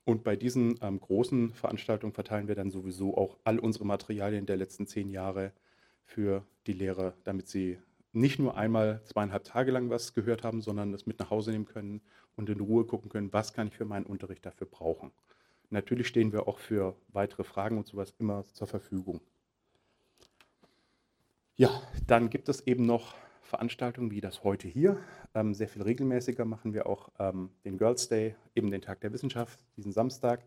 Und 0.10 0.24
bei 0.24 0.36
diesen 0.36 0.80
ähm, 0.82 1.00
großen 1.00 1.54
Veranstaltungen 1.54 2.14
verteilen 2.14 2.48
wir 2.48 2.56
dann 2.56 2.72
sowieso 2.72 3.16
auch 3.16 3.38
all 3.44 3.60
unsere 3.60 3.86
Materialien 3.86 4.48
der 4.48 4.58
letzten 4.58 4.88
zehn 4.88 5.08
Jahre 5.08 5.52
für 6.04 6.44
die 6.66 6.74
Lehrer, 6.74 7.14
damit 7.26 7.48
sie 7.48 7.78
nicht 8.12 8.40
nur 8.40 8.58
einmal 8.58 9.04
zweieinhalb 9.04 9.44
Tage 9.44 9.70
lang 9.70 9.92
was 9.92 10.16
gehört 10.16 10.44
haben, 10.44 10.64
sondern 10.64 10.96
es 10.96 11.06
mit 11.06 11.20
nach 11.20 11.30
Hause 11.30 11.52
nehmen 11.52 11.66
können 11.66 12.02
und 12.36 12.50
in 12.50 12.60
Ruhe 12.60 12.86
gucken 12.86 13.12
können, 13.12 13.32
was 13.34 13.54
kann 13.54 13.68
ich 13.68 13.76
für 13.76 13.86
meinen 13.86 14.08
Unterricht 14.08 14.44
dafür 14.44 14.66
brauchen. 14.66 15.12
Natürlich 15.70 16.08
stehen 16.08 16.32
wir 16.32 16.48
auch 16.48 16.58
für 16.58 16.96
weitere 17.10 17.44
Fragen 17.44 17.78
und 17.78 17.86
sowas 17.86 18.16
immer 18.18 18.46
zur 18.54 18.66
Verfügung. 18.66 19.22
Ja, 21.56 21.70
dann 22.08 22.32
gibt 22.32 22.50
es 22.50 22.66
eben 22.66 22.88
noch 22.88 23.14
Veranstaltungen 23.50 24.12
wie 24.12 24.22
das 24.22 24.44
heute 24.44 24.68
hier. 24.68 24.98
Ähm, 25.34 25.54
sehr 25.54 25.68
viel 25.68 25.82
regelmäßiger 25.82 26.46
machen 26.46 26.74
wir 26.74 26.86
auch 26.86 27.10
ähm, 27.20 27.50
den 27.66 27.78
Girls 27.78 28.08
Day, 28.08 28.36
eben 28.56 28.72
den 28.72 28.82
Tag 28.82 29.02
der 29.02 29.12
Wissenschaft, 29.12 29.60
diesen 29.76 29.92
Samstag. 29.92 30.46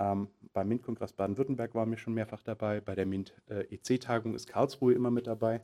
Ähm, 0.00 0.28
beim 0.52 0.68
MINT-Kongress 0.68 1.12
Baden-Württemberg 1.12 1.74
waren 1.74 1.90
wir 1.90 1.98
schon 1.98 2.14
mehrfach 2.14 2.42
dabei. 2.42 2.80
Bei 2.80 2.94
der 2.94 3.06
MINT-EC-Tagung 3.06 4.34
ist 4.34 4.48
Karlsruhe 4.48 4.94
immer 4.94 5.10
mit 5.10 5.26
dabei. 5.26 5.60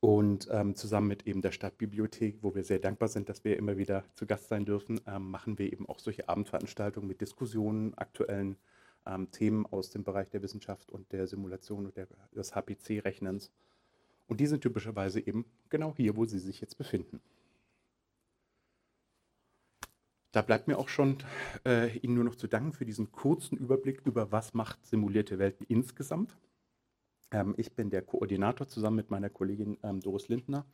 Und 0.00 0.48
ähm, 0.50 0.74
zusammen 0.74 1.08
mit 1.08 1.26
eben 1.26 1.42
der 1.42 1.50
Stadtbibliothek, 1.50 2.38
wo 2.42 2.54
wir 2.54 2.62
sehr 2.62 2.78
dankbar 2.78 3.08
sind, 3.08 3.28
dass 3.28 3.44
wir 3.44 3.56
immer 3.56 3.78
wieder 3.78 4.04
zu 4.14 4.26
Gast 4.26 4.48
sein 4.48 4.64
dürfen, 4.64 5.00
ähm, 5.06 5.30
machen 5.30 5.58
wir 5.58 5.72
eben 5.72 5.88
auch 5.88 5.98
solche 5.98 6.28
Abendveranstaltungen 6.28 7.08
mit 7.08 7.20
Diskussionen, 7.20 7.94
aktuellen 7.94 8.56
ähm, 9.06 9.30
Themen 9.32 9.66
aus 9.66 9.90
dem 9.90 10.04
Bereich 10.04 10.30
der 10.30 10.42
Wissenschaft 10.42 10.90
und 10.90 11.12
der 11.12 11.26
Simulation 11.26 11.86
und 11.86 11.96
der, 11.96 12.06
des 12.34 12.54
HPC-Rechnens. 12.54 13.50
Und 14.28 14.40
die 14.40 14.46
sind 14.46 14.60
typischerweise 14.60 15.20
eben 15.26 15.44
genau 15.70 15.94
hier, 15.96 16.16
wo 16.16 16.24
sie 16.24 16.38
sich 16.38 16.60
jetzt 16.60 16.78
befinden. 16.78 17.20
Da 20.32 20.42
bleibt 20.42 20.68
mir 20.68 20.78
auch 20.78 20.88
schon 20.88 21.18
äh, 21.66 21.96
Ihnen 21.98 22.14
nur 22.14 22.24
noch 22.24 22.36
zu 22.36 22.46
danken 22.46 22.72
für 22.72 22.84
diesen 22.84 23.10
kurzen 23.10 23.56
Überblick 23.56 24.02
über 24.04 24.30
was 24.30 24.52
macht 24.52 24.84
simulierte 24.86 25.38
Welten 25.38 25.66
insgesamt. 25.66 26.36
Ähm, 27.30 27.54
ich 27.56 27.74
bin 27.74 27.88
der 27.90 28.02
Koordinator 28.02 28.68
zusammen 28.68 28.96
mit 28.96 29.10
meiner 29.10 29.30
Kollegin 29.30 29.78
ähm, 29.82 30.00
Doris 30.00 30.28
Lindner. 30.28 30.66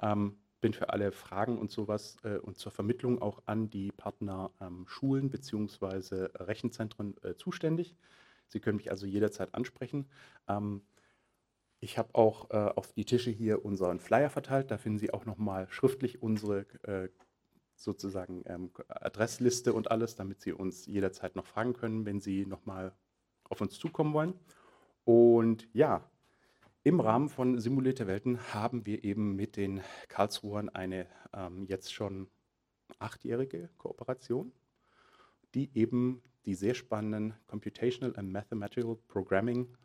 Ähm, 0.00 0.36
bin 0.60 0.74
für 0.74 0.90
alle 0.90 1.12
Fragen 1.12 1.58
und 1.58 1.70
sowas 1.70 2.16
äh, 2.24 2.36
und 2.36 2.58
zur 2.58 2.72
Vermittlung 2.72 3.22
auch 3.22 3.42
an 3.46 3.70
die 3.70 3.92
Partner 3.92 4.50
ähm, 4.60 4.84
Schulen 4.86 5.30
bzw. 5.30 6.28
Rechenzentren 6.34 7.16
äh, 7.22 7.34
zuständig. 7.34 7.96
Sie 8.48 8.60
können 8.60 8.76
mich 8.76 8.90
also 8.90 9.06
jederzeit 9.06 9.54
ansprechen. 9.54 10.06
Ähm, 10.48 10.82
ich 11.80 11.98
habe 11.98 12.14
auch 12.14 12.50
äh, 12.50 12.56
auf 12.56 12.92
die 12.92 13.04
Tische 13.04 13.30
hier 13.30 13.64
unseren 13.64 14.00
Flyer 14.00 14.30
verteilt. 14.30 14.70
Da 14.70 14.78
finden 14.78 14.98
Sie 14.98 15.12
auch 15.12 15.24
nochmal 15.24 15.68
schriftlich 15.70 16.22
unsere 16.22 16.66
äh, 16.82 17.08
sozusagen 17.76 18.42
ähm, 18.46 18.70
Adressliste 18.88 19.72
und 19.72 19.90
alles, 19.90 20.16
damit 20.16 20.40
Sie 20.40 20.52
uns 20.52 20.86
jederzeit 20.86 21.36
noch 21.36 21.46
fragen 21.46 21.74
können, 21.74 22.04
wenn 22.04 22.20
Sie 22.20 22.46
nochmal 22.46 22.92
auf 23.44 23.60
uns 23.60 23.78
zukommen 23.78 24.12
wollen. 24.12 24.34
Und 25.04 25.68
ja, 25.72 26.10
im 26.82 27.00
Rahmen 27.00 27.28
von 27.28 27.58
Simulierte 27.58 28.06
Welten 28.06 28.52
haben 28.52 28.84
wir 28.84 29.04
eben 29.04 29.36
mit 29.36 29.56
den 29.56 29.80
Karlsruhern 30.08 30.68
eine 30.68 31.06
ähm, 31.32 31.64
jetzt 31.66 31.92
schon 31.92 32.28
achtjährige 32.98 33.70
Kooperation, 33.78 34.52
die 35.54 35.70
eben 35.74 36.22
die 36.44 36.54
sehr 36.54 36.74
spannenden 36.74 37.34
Computational 37.46 38.16
and 38.16 38.32
Mathematical 38.32 38.96
Programming, 39.06 39.76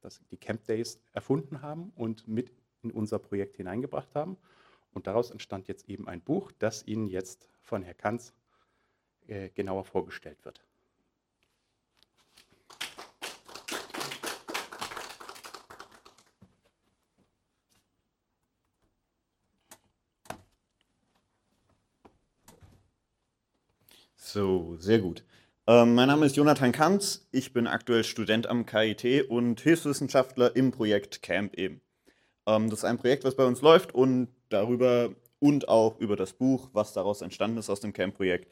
das 0.00 0.20
die 0.30 0.36
Camp 0.36 0.64
Days, 0.64 1.00
erfunden 1.12 1.62
haben 1.62 1.92
und 1.96 2.26
mit 2.28 2.52
in 2.82 2.90
unser 2.90 3.18
Projekt 3.18 3.56
hineingebracht 3.56 4.14
haben. 4.14 4.36
Und 4.92 5.06
daraus 5.06 5.30
entstand 5.30 5.68
jetzt 5.68 5.88
eben 5.88 6.08
ein 6.08 6.20
Buch, 6.20 6.50
das 6.58 6.86
Ihnen 6.86 7.06
jetzt 7.06 7.48
von 7.60 7.82
Herrn 7.82 7.96
Kanz 7.96 8.34
äh, 9.26 9.50
genauer 9.50 9.84
vorgestellt 9.84 10.44
wird. 10.44 10.64
So, 24.16 24.76
sehr 24.76 25.00
gut. 25.00 25.24
Ähm, 25.70 25.94
mein 25.94 26.08
Name 26.08 26.26
ist 26.26 26.34
Jonathan 26.34 26.72
Kanz. 26.72 27.28
Ich 27.30 27.52
bin 27.52 27.68
aktuell 27.68 28.02
Student 28.02 28.48
am 28.48 28.66
KIT 28.66 29.30
und 29.30 29.60
Hilfswissenschaftler 29.60 30.56
im 30.56 30.72
Projekt 30.72 31.22
Camp 31.22 31.54
eben. 31.54 31.80
Ähm, 32.44 32.70
das 32.70 32.80
ist 32.80 32.84
ein 32.84 32.98
Projekt, 32.98 33.22
was 33.22 33.36
bei 33.36 33.44
uns 33.44 33.62
läuft 33.62 33.94
und 33.94 34.34
darüber 34.48 35.14
und 35.38 35.68
auch 35.68 35.96
über 36.00 36.16
das 36.16 36.32
Buch, 36.32 36.70
was 36.72 36.92
daraus 36.92 37.22
entstanden 37.22 37.58
ist 37.58 37.70
aus 37.70 37.78
dem 37.78 37.92
Camp-Projekt, 37.92 38.50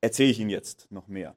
erzähle 0.00 0.30
ich 0.30 0.40
Ihnen 0.40 0.50
jetzt 0.50 0.90
noch 0.90 1.06
mehr. 1.06 1.36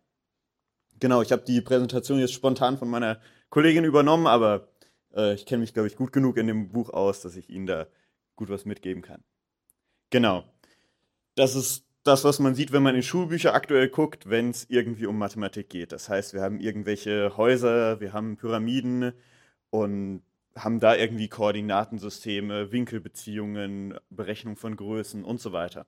Genau, 1.00 1.22
ich 1.22 1.32
habe 1.32 1.44
die 1.44 1.62
Präsentation 1.62 2.18
jetzt 2.18 2.34
spontan 2.34 2.80
von 2.80 2.90
meiner 2.90 3.22
Kollegin 3.52 3.84
übernommen, 3.84 4.26
aber 4.26 4.70
äh, 5.16 5.36
ich 5.36 5.46
kenne 5.46 5.62
mich, 5.62 5.76
glaube 5.76 5.90
ich, 5.90 5.96
gut 5.96 6.12
genug 6.12 6.38
in 6.38 6.48
dem 6.48 6.70
Buch 6.70 6.90
aus, 6.90 7.22
dass 7.22 7.36
ich 7.36 7.52
Ihnen 7.52 7.68
da 7.68 7.86
gut 8.36 8.50
was 8.50 8.66
mitgeben 8.66 9.04
kann. 9.04 9.24
Genau. 10.10 10.44
Das 11.36 11.54
ist 11.54 11.86
das, 12.03 12.24
was 12.24 12.39
man 12.39 12.56
sieht, 12.56 12.72
wenn 12.72 12.84
man 12.84 12.96
in 12.96 13.03
Schulbücher 13.03 13.53
aktuell 13.53 13.89
guckt, 13.89 14.29
wenn 14.29 14.50
es 14.50 14.65
irgendwie 14.70 15.06
um 15.06 15.18
Mathematik 15.18 15.70
geht. 15.70 15.91
Das 15.91 16.10
heißt, 16.10 16.34
wir 16.34 16.41
haben 16.41 16.60
irgendwelche 16.60 17.38
Häuser, 17.38 18.00
wir 18.00 18.13
haben 18.13 18.38
Pyramiden 18.38 19.13
und 19.70 20.24
haben 20.56 20.79
da 20.79 20.96
irgendwie 20.96 21.27
Koordinatensysteme, 21.27 22.72
Winkelbeziehungen, 22.72 23.96
Berechnung 24.10 24.56
von 24.56 24.75
Größen 24.75 25.24
und 25.24 25.39
so 25.39 25.51
weiter. 25.51 25.86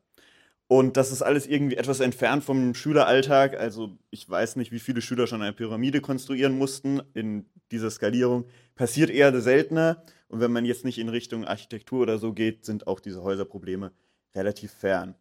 Und 0.67 0.95
das 0.95 1.11
ist 1.11 1.21
alles 1.21 1.47
irgendwie 1.47 1.75
etwas 1.75 1.99
entfernt 1.99 2.45
vom 2.45 2.73
Schüleralltag. 2.73 3.59
Also 3.59 3.97
ich 4.09 4.29
weiß 4.29 4.55
nicht, 4.55 4.71
wie 4.71 4.79
viele 4.79 5.01
Schüler 5.01 5.27
schon 5.27 5.41
eine 5.41 5.51
Pyramide 5.51 5.99
konstruieren 5.99 6.57
mussten 6.57 7.01
in 7.13 7.45
dieser 7.71 7.89
Skalierung. 7.89 8.45
Passiert 8.75 9.09
eher 9.09 9.37
seltener. 9.41 10.03
Und 10.29 10.39
wenn 10.39 10.53
man 10.53 10.63
jetzt 10.63 10.85
nicht 10.85 10.97
in 10.97 11.09
Richtung 11.09 11.43
Architektur 11.43 12.01
oder 12.01 12.19
so 12.19 12.31
geht, 12.31 12.63
sind 12.63 12.87
auch 12.87 13.01
diese 13.01 13.21
Häuserprobleme 13.21 13.91
relativ 14.33 14.71
fern. 14.71 15.15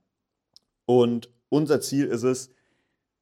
Und 0.90 1.30
unser 1.50 1.80
Ziel 1.80 2.06
ist 2.06 2.24
es, 2.24 2.52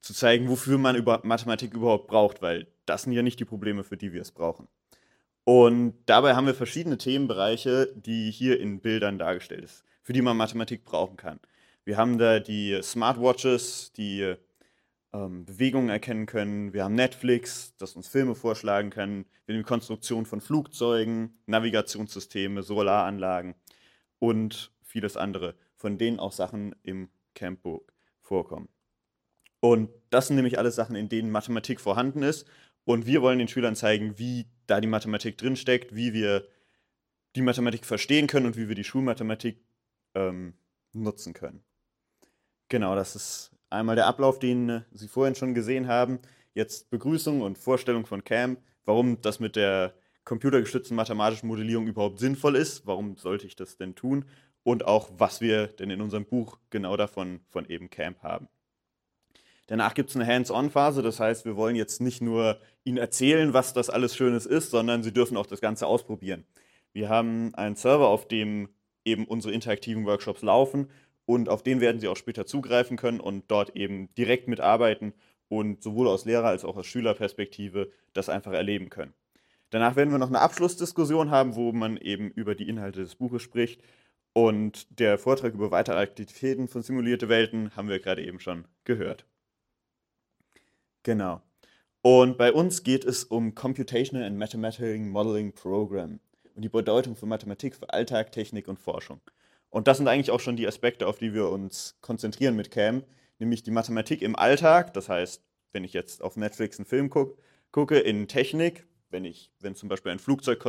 zu 0.00 0.14
zeigen, 0.14 0.48
wofür 0.48 0.78
man 0.78 0.96
über 0.96 1.20
Mathematik 1.22 1.74
überhaupt 1.74 2.06
braucht, 2.06 2.40
weil 2.40 2.66
das 2.86 3.02
sind 3.02 3.12
ja 3.12 3.20
nicht 3.20 3.40
die 3.40 3.44
Probleme, 3.44 3.84
für 3.84 3.98
die 3.98 4.14
wir 4.14 4.22
es 4.22 4.32
brauchen. 4.32 4.68
Und 5.44 5.92
dabei 6.06 6.34
haben 6.34 6.46
wir 6.46 6.54
verschiedene 6.54 6.96
Themenbereiche, 6.96 7.92
die 7.94 8.30
hier 8.30 8.58
in 8.58 8.80
Bildern 8.80 9.18
dargestellt 9.18 9.68
sind, 9.68 9.84
für 10.02 10.14
die 10.14 10.22
man 10.22 10.38
Mathematik 10.38 10.86
brauchen 10.86 11.18
kann. 11.18 11.40
Wir 11.84 11.98
haben 11.98 12.16
da 12.16 12.40
die 12.40 12.80
Smartwatches, 12.82 13.92
die 13.92 14.34
ähm, 15.12 15.44
Bewegungen 15.44 15.90
erkennen 15.90 16.24
können. 16.24 16.72
Wir 16.72 16.84
haben 16.84 16.94
Netflix, 16.94 17.74
das 17.76 17.96
uns 17.96 18.08
Filme 18.08 18.34
vorschlagen 18.34 18.88
kann. 18.88 19.26
Wir 19.44 19.54
haben 19.54 19.62
die 19.62 19.68
Konstruktion 19.68 20.24
von 20.24 20.40
Flugzeugen, 20.40 21.38
Navigationssysteme, 21.44 22.62
Solaranlagen 22.62 23.56
und 24.20 24.72
vieles 24.80 25.18
andere, 25.18 25.54
von 25.76 25.98
denen 25.98 26.18
auch 26.18 26.32
Sachen 26.32 26.74
im 26.82 27.10
Campbook 27.38 27.92
vorkommen. 28.20 28.68
Und 29.60 29.90
das 30.10 30.26
sind 30.26 30.36
nämlich 30.36 30.58
alles 30.58 30.74
Sachen, 30.74 30.96
in 30.96 31.08
denen 31.08 31.30
Mathematik 31.30 31.80
vorhanden 31.80 32.22
ist. 32.22 32.46
Und 32.84 33.06
wir 33.06 33.22
wollen 33.22 33.38
den 33.38 33.48
Schülern 33.48 33.76
zeigen, 33.76 34.18
wie 34.18 34.46
da 34.66 34.80
die 34.80 34.88
Mathematik 34.88 35.38
drinsteckt, 35.38 35.94
wie 35.94 36.12
wir 36.12 36.46
die 37.36 37.42
Mathematik 37.42 37.84
verstehen 37.84 38.26
können 38.26 38.46
und 38.46 38.56
wie 38.56 38.68
wir 38.68 38.74
die 38.74 38.84
Schulmathematik 38.84 39.62
ähm, 40.14 40.54
nutzen 40.92 41.34
können. 41.34 41.62
Genau, 42.68 42.94
das 42.94 43.14
ist 43.14 43.50
einmal 43.70 43.96
der 43.96 44.06
Ablauf, 44.06 44.38
den 44.38 44.68
äh, 44.68 44.80
Sie 44.92 45.08
vorhin 45.08 45.34
schon 45.34 45.54
gesehen 45.54 45.86
haben. 45.88 46.20
Jetzt 46.54 46.90
Begrüßung 46.90 47.42
und 47.42 47.58
Vorstellung 47.58 48.06
von 48.06 48.24
Camp, 48.24 48.60
warum 48.84 49.20
das 49.20 49.38
mit 49.38 49.56
der 49.56 49.94
computergestützten 50.24 50.96
mathematischen 50.96 51.48
Modellierung 51.48 51.86
überhaupt 51.86 52.18
sinnvoll 52.18 52.56
ist, 52.56 52.86
warum 52.86 53.16
sollte 53.16 53.46
ich 53.46 53.56
das 53.56 53.76
denn 53.76 53.94
tun 53.94 54.24
und 54.68 54.84
auch, 54.84 55.08
was 55.16 55.40
wir 55.40 55.68
denn 55.68 55.88
in 55.88 56.02
unserem 56.02 56.26
Buch 56.26 56.58
genau 56.68 56.98
davon 56.98 57.40
von 57.48 57.66
eben 57.70 57.88
Camp 57.88 58.22
haben. 58.22 58.48
Danach 59.66 59.94
gibt 59.94 60.10
es 60.10 60.16
eine 60.16 60.26
Hands-on-Phase, 60.26 61.00
das 61.00 61.20
heißt, 61.20 61.46
wir 61.46 61.56
wollen 61.56 61.74
jetzt 61.74 62.02
nicht 62.02 62.20
nur 62.20 62.60
Ihnen 62.84 62.98
erzählen, 62.98 63.54
was 63.54 63.72
das 63.72 63.88
alles 63.88 64.14
Schönes 64.14 64.44
ist, 64.44 64.70
sondern 64.70 65.02
Sie 65.02 65.12
dürfen 65.12 65.38
auch 65.38 65.46
das 65.46 65.62
Ganze 65.62 65.86
ausprobieren. 65.86 66.44
Wir 66.92 67.08
haben 67.08 67.54
einen 67.54 67.76
Server, 67.76 68.08
auf 68.08 68.28
dem 68.28 68.68
eben 69.06 69.24
unsere 69.24 69.54
interaktiven 69.54 70.04
Workshops 70.04 70.42
laufen 70.42 70.90
und 71.24 71.48
auf 71.48 71.62
den 71.62 71.80
werden 71.80 71.98
Sie 71.98 72.08
auch 72.08 72.16
später 72.16 72.44
zugreifen 72.44 72.98
können 72.98 73.20
und 73.20 73.50
dort 73.50 73.74
eben 73.74 74.14
direkt 74.16 74.48
mitarbeiten 74.48 75.14
und 75.48 75.82
sowohl 75.82 76.08
aus 76.08 76.26
Lehrer- 76.26 76.48
als 76.48 76.66
auch 76.66 76.76
aus 76.76 76.86
Schülerperspektive 76.86 77.90
das 78.12 78.28
einfach 78.28 78.52
erleben 78.52 78.90
können. 78.90 79.14
Danach 79.70 79.96
werden 79.96 80.10
wir 80.10 80.18
noch 80.18 80.28
eine 80.28 80.40
Abschlussdiskussion 80.40 81.30
haben, 81.30 81.54
wo 81.54 81.72
man 81.72 81.96
eben 81.96 82.30
über 82.30 82.54
die 82.54 82.68
Inhalte 82.68 83.00
des 83.00 83.16
Buches 83.16 83.42
spricht. 83.42 83.82
Und 84.38 85.00
der 85.00 85.18
Vortrag 85.18 85.52
über 85.52 85.72
weitere 85.72 85.98
Aktivitäten 85.98 86.68
von 86.68 86.80
simulierte 86.80 87.28
Welten 87.28 87.74
haben 87.74 87.88
wir 87.88 87.98
gerade 87.98 88.24
eben 88.24 88.38
schon 88.38 88.66
gehört. 88.84 89.24
Genau. 91.02 91.42
Und 92.02 92.38
bei 92.38 92.52
uns 92.52 92.84
geht 92.84 93.04
es 93.04 93.24
um 93.24 93.56
Computational 93.56 94.24
and 94.24 94.38
Mathematical 94.38 94.96
Modeling 95.00 95.52
Program 95.54 96.20
und 96.54 96.62
die 96.62 96.68
Bedeutung 96.68 97.16
von 97.16 97.28
Mathematik 97.28 97.74
für 97.74 97.92
Alltag, 97.92 98.30
Technik 98.30 98.68
und 98.68 98.78
Forschung. 98.78 99.20
Und 99.70 99.88
das 99.88 99.96
sind 99.96 100.06
eigentlich 100.06 100.30
auch 100.30 100.38
schon 100.38 100.54
die 100.54 100.68
Aspekte, 100.68 101.08
auf 101.08 101.18
die 101.18 101.34
wir 101.34 101.48
uns 101.48 101.98
konzentrieren 102.00 102.54
mit 102.54 102.70
CAM, 102.70 103.02
nämlich 103.40 103.64
die 103.64 103.72
Mathematik 103.72 104.22
im 104.22 104.36
Alltag, 104.36 104.94
das 104.94 105.08
heißt, 105.08 105.42
wenn 105.72 105.82
ich 105.82 105.94
jetzt 105.94 106.22
auf 106.22 106.36
Netflix 106.36 106.78
einen 106.78 106.86
Film 106.86 107.10
guck, 107.10 107.36
gucke, 107.72 107.98
in 107.98 108.28
Technik, 108.28 108.86
wenn, 109.10 109.24
ich, 109.24 109.50
wenn 109.58 109.74
zum 109.74 109.88
Beispiel 109.88 110.12
ein 110.12 110.20
Flugzeug 110.20 110.60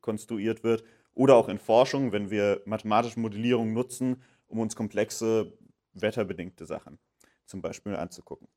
konstruiert 0.00 0.64
wird, 0.64 0.82
oder 1.14 1.36
auch 1.36 1.48
in 1.48 1.58
Forschung, 1.58 2.12
wenn 2.12 2.30
wir 2.30 2.62
mathematische 2.64 3.20
Modellierung 3.20 3.72
nutzen, 3.72 4.22
um 4.46 4.60
uns 4.60 4.76
komplexe 4.76 5.52
wetterbedingte 5.94 6.66
Sachen 6.66 6.98
zum 7.46 7.60
Beispiel 7.60 7.96
anzugucken. 7.96 8.48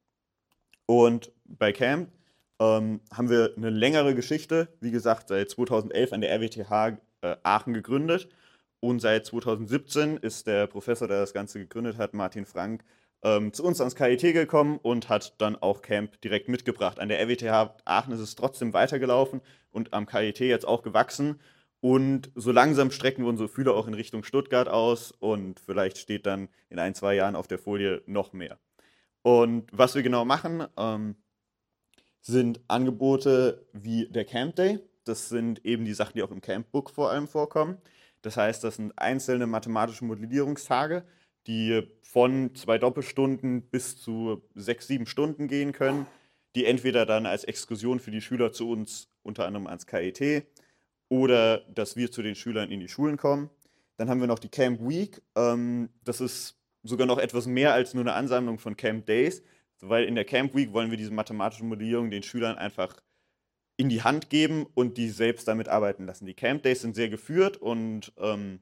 Und 0.85 1.31
bei 1.45 1.71
CAMP 1.71 2.11
ähm, 2.59 3.01
haben 3.11 3.29
wir 3.29 3.53
eine 3.57 3.69
längere 3.69 4.15
Geschichte, 4.15 4.69
wie 4.79 4.91
gesagt, 4.91 5.29
seit 5.29 5.49
2011 5.49 6.13
an 6.13 6.21
der 6.21 6.31
RWTH 6.31 6.97
äh, 7.21 7.35
Aachen 7.43 7.73
gegründet. 7.73 8.29
Und 8.79 8.99
seit 8.99 9.25
2017 9.25 10.17
ist 10.17 10.47
der 10.47 10.67
Professor, 10.67 11.07
der 11.07 11.19
das 11.21 11.33
Ganze 11.33 11.59
gegründet 11.59 11.97
hat, 11.97 12.13
Martin 12.13 12.45
Frank, 12.45 12.83
ähm, 13.23 13.51
zu 13.51 13.63
uns 13.63 13.81
ans 13.81 13.95
KIT 13.95 14.21
gekommen 14.33 14.77
und 14.81 15.09
hat 15.09 15.41
dann 15.41 15.55
auch 15.55 15.81
Camp 15.81 16.21
direkt 16.21 16.47
mitgebracht. 16.47 16.99
An 16.99 17.09
der 17.09 17.19
RWTH 17.19 17.75
Aachen 17.83 18.13
ist 18.13 18.19
es 18.19 18.35
trotzdem 18.35 18.73
weitergelaufen 18.73 19.41
und 19.71 19.93
am 19.93 20.05
KIT 20.05 20.39
jetzt 20.39 20.67
auch 20.67 20.83
gewachsen. 20.83 21.39
Und 21.85 22.31
so 22.33 22.51
langsam 22.51 22.89
strecken 22.89 23.25
wir 23.25 23.29
unsere 23.29 23.47
Fühler 23.47 23.75
auch 23.75 23.87
in 23.87 23.93
Richtung 23.93 24.23
Stuttgart 24.23 24.67
aus 24.67 25.11
und 25.11 25.59
vielleicht 25.59 25.99
steht 25.99 26.25
dann 26.25 26.49
in 26.67 26.79
ein, 26.79 26.95
zwei 26.95 27.13
Jahren 27.13 27.35
auf 27.35 27.45
der 27.45 27.59
Folie 27.59 28.01
noch 28.07 28.33
mehr. 28.33 28.57
Und 29.21 29.69
was 29.71 29.93
wir 29.93 30.01
genau 30.01 30.25
machen, 30.25 30.65
ähm, 30.77 31.15
sind 32.21 32.59
Angebote 32.67 33.67
wie 33.71 34.07
der 34.07 34.25
Camp 34.25 34.55
Day. 34.55 34.79
Das 35.03 35.29
sind 35.29 35.63
eben 35.63 35.85
die 35.85 35.93
Sachen, 35.93 36.13
die 36.15 36.23
auch 36.23 36.31
im 36.31 36.41
Campbook 36.41 36.89
vor 36.89 37.11
allem 37.11 37.27
vorkommen. 37.27 37.77
Das 38.23 38.35
heißt, 38.35 38.63
das 38.63 38.77
sind 38.77 38.97
einzelne 38.97 39.45
mathematische 39.45 40.05
Modellierungstage, 40.05 41.05
die 41.45 41.83
von 42.01 42.55
zwei 42.55 42.79
Doppelstunden 42.79 43.61
bis 43.61 44.01
zu 44.01 44.41
sechs, 44.55 44.87
sieben 44.87 45.05
Stunden 45.05 45.47
gehen 45.47 45.71
können, 45.71 46.07
die 46.55 46.65
entweder 46.65 47.05
dann 47.05 47.27
als 47.27 47.43
Exkursion 47.43 47.99
für 47.99 48.09
die 48.09 48.21
Schüler 48.21 48.51
zu 48.51 48.71
uns, 48.71 49.11
unter 49.21 49.45
anderem 49.45 49.67
ans 49.67 49.85
KIT, 49.85 50.47
oder 51.09 51.59
dass 51.69 51.95
wir 51.95 52.11
zu 52.11 52.21
den 52.21 52.35
Schülern 52.35 52.71
in 52.71 52.79
die 52.79 52.87
Schulen 52.87 53.17
kommen. 53.17 53.49
Dann 53.97 54.09
haben 54.09 54.19
wir 54.19 54.27
noch 54.27 54.39
die 54.39 54.49
Camp 54.49 54.81
Week. 54.81 55.21
Ähm, 55.35 55.89
das 56.03 56.21
ist 56.21 56.57
sogar 56.83 57.07
noch 57.07 57.17
etwas 57.17 57.47
mehr 57.47 57.73
als 57.73 57.93
nur 57.93 58.03
eine 58.03 58.13
Ansammlung 58.13 58.59
von 58.59 58.75
Camp 58.75 59.05
Days, 59.05 59.41
weil 59.81 60.05
in 60.05 60.15
der 60.15 60.25
Camp 60.25 60.55
Week 60.55 60.73
wollen 60.73 60.91
wir 60.91 60.97
diese 60.97 61.13
mathematische 61.13 61.65
Modellierung 61.65 62.09
den 62.09 62.23
Schülern 62.23 62.57
einfach 62.57 63.01
in 63.77 63.89
die 63.89 64.03
Hand 64.03 64.29
geben 64.29 64.65
und 64.73 64.97
die 64.97 65.09
selbst 65.09 65.47
damit 65.47 65.67
arbeiten 65.67 66.05
lassen. 66.05 66.25
Die 66.25 66.33
Camp 66.33 66.63
Days 66.63 66.81
sind 66.81 66.95
sehr 66.95 67.09
geführt 67.09 67.57
und 67.57 68.13
ähm, 68.17 68.59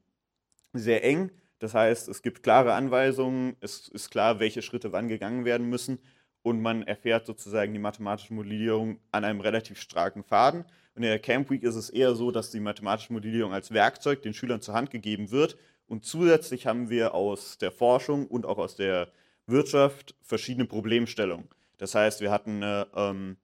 sehr 0.72 1.04
eng. 1.04 1.30
Das 1.60 1.72
heißt, 1.72 2.08
es 2.08 2.22
gibt 2.22 2.42
klare 2.42 2.74
Anweisungen, 2.74 3.56
es 3.60 3.88
ist 3.88 4.10
klar, 4.10 4.40
welche 4.40 4.60
Schritte 4.60 4.92
wann 4.92 5.08
gegangen 5.08 5.44
werden 5.44 5.68
müssen 5.68 5.98
und 6.42 6.60
man 6.60 6.82
erfährt 6.82 7.26
sozusagen 7.26 7.72
die 7.72 7.78
mathematische 7.78 8.34
Modellierung 8.34 9.00
an 9.12 9.24
einem 9.24 9.40
relativ 9.40 9.80
starken 9.80 10.24
Faden. 10.24 10.64
Und 10.94 11.02
in 11.02 11.08
der 11.08 11.18
Camp 11.18 11.50
Week 11.50 11.62
ist 11.62 11.74
es 11.74 11.90
eher 11.90 12.14
so, 12.14 12.30
dass 12.30 12.50
die 12.50 12.60
mathematische 12.60 13.12
Modellierung 13.12 13.52
als 13.52 13.72
Werkzeug 13.72 14.22
den 14.22 14.34
Schülern 14.34 14.60
zur 14.60 14.74
Hand 14.74 14.90
gegeben 14.90 15.30
wird 15.30 15.56
und 15.86 16.04
zusätzlich 16.04 16.66
haben 16.66 16.90
wir 16.90 17.14
aus 17.14 17.58
der 17.58 17.70
Forschung 17.70 18.26
und 18.26 18.46
auch 18.46 18.58
aus 18.58 18.76
der 18.76 19.08
Wirtschaft 19.46 20.14
verschiedene 20.22 20.66
Problemstellungen. 20.66 21.48
Das 21.78 21.94
heißt, 21.94 22.20
wir 22.20 22.30
hatten 22.30 22.62
äh, 22.62 22.86
ähm, 22.94 23.36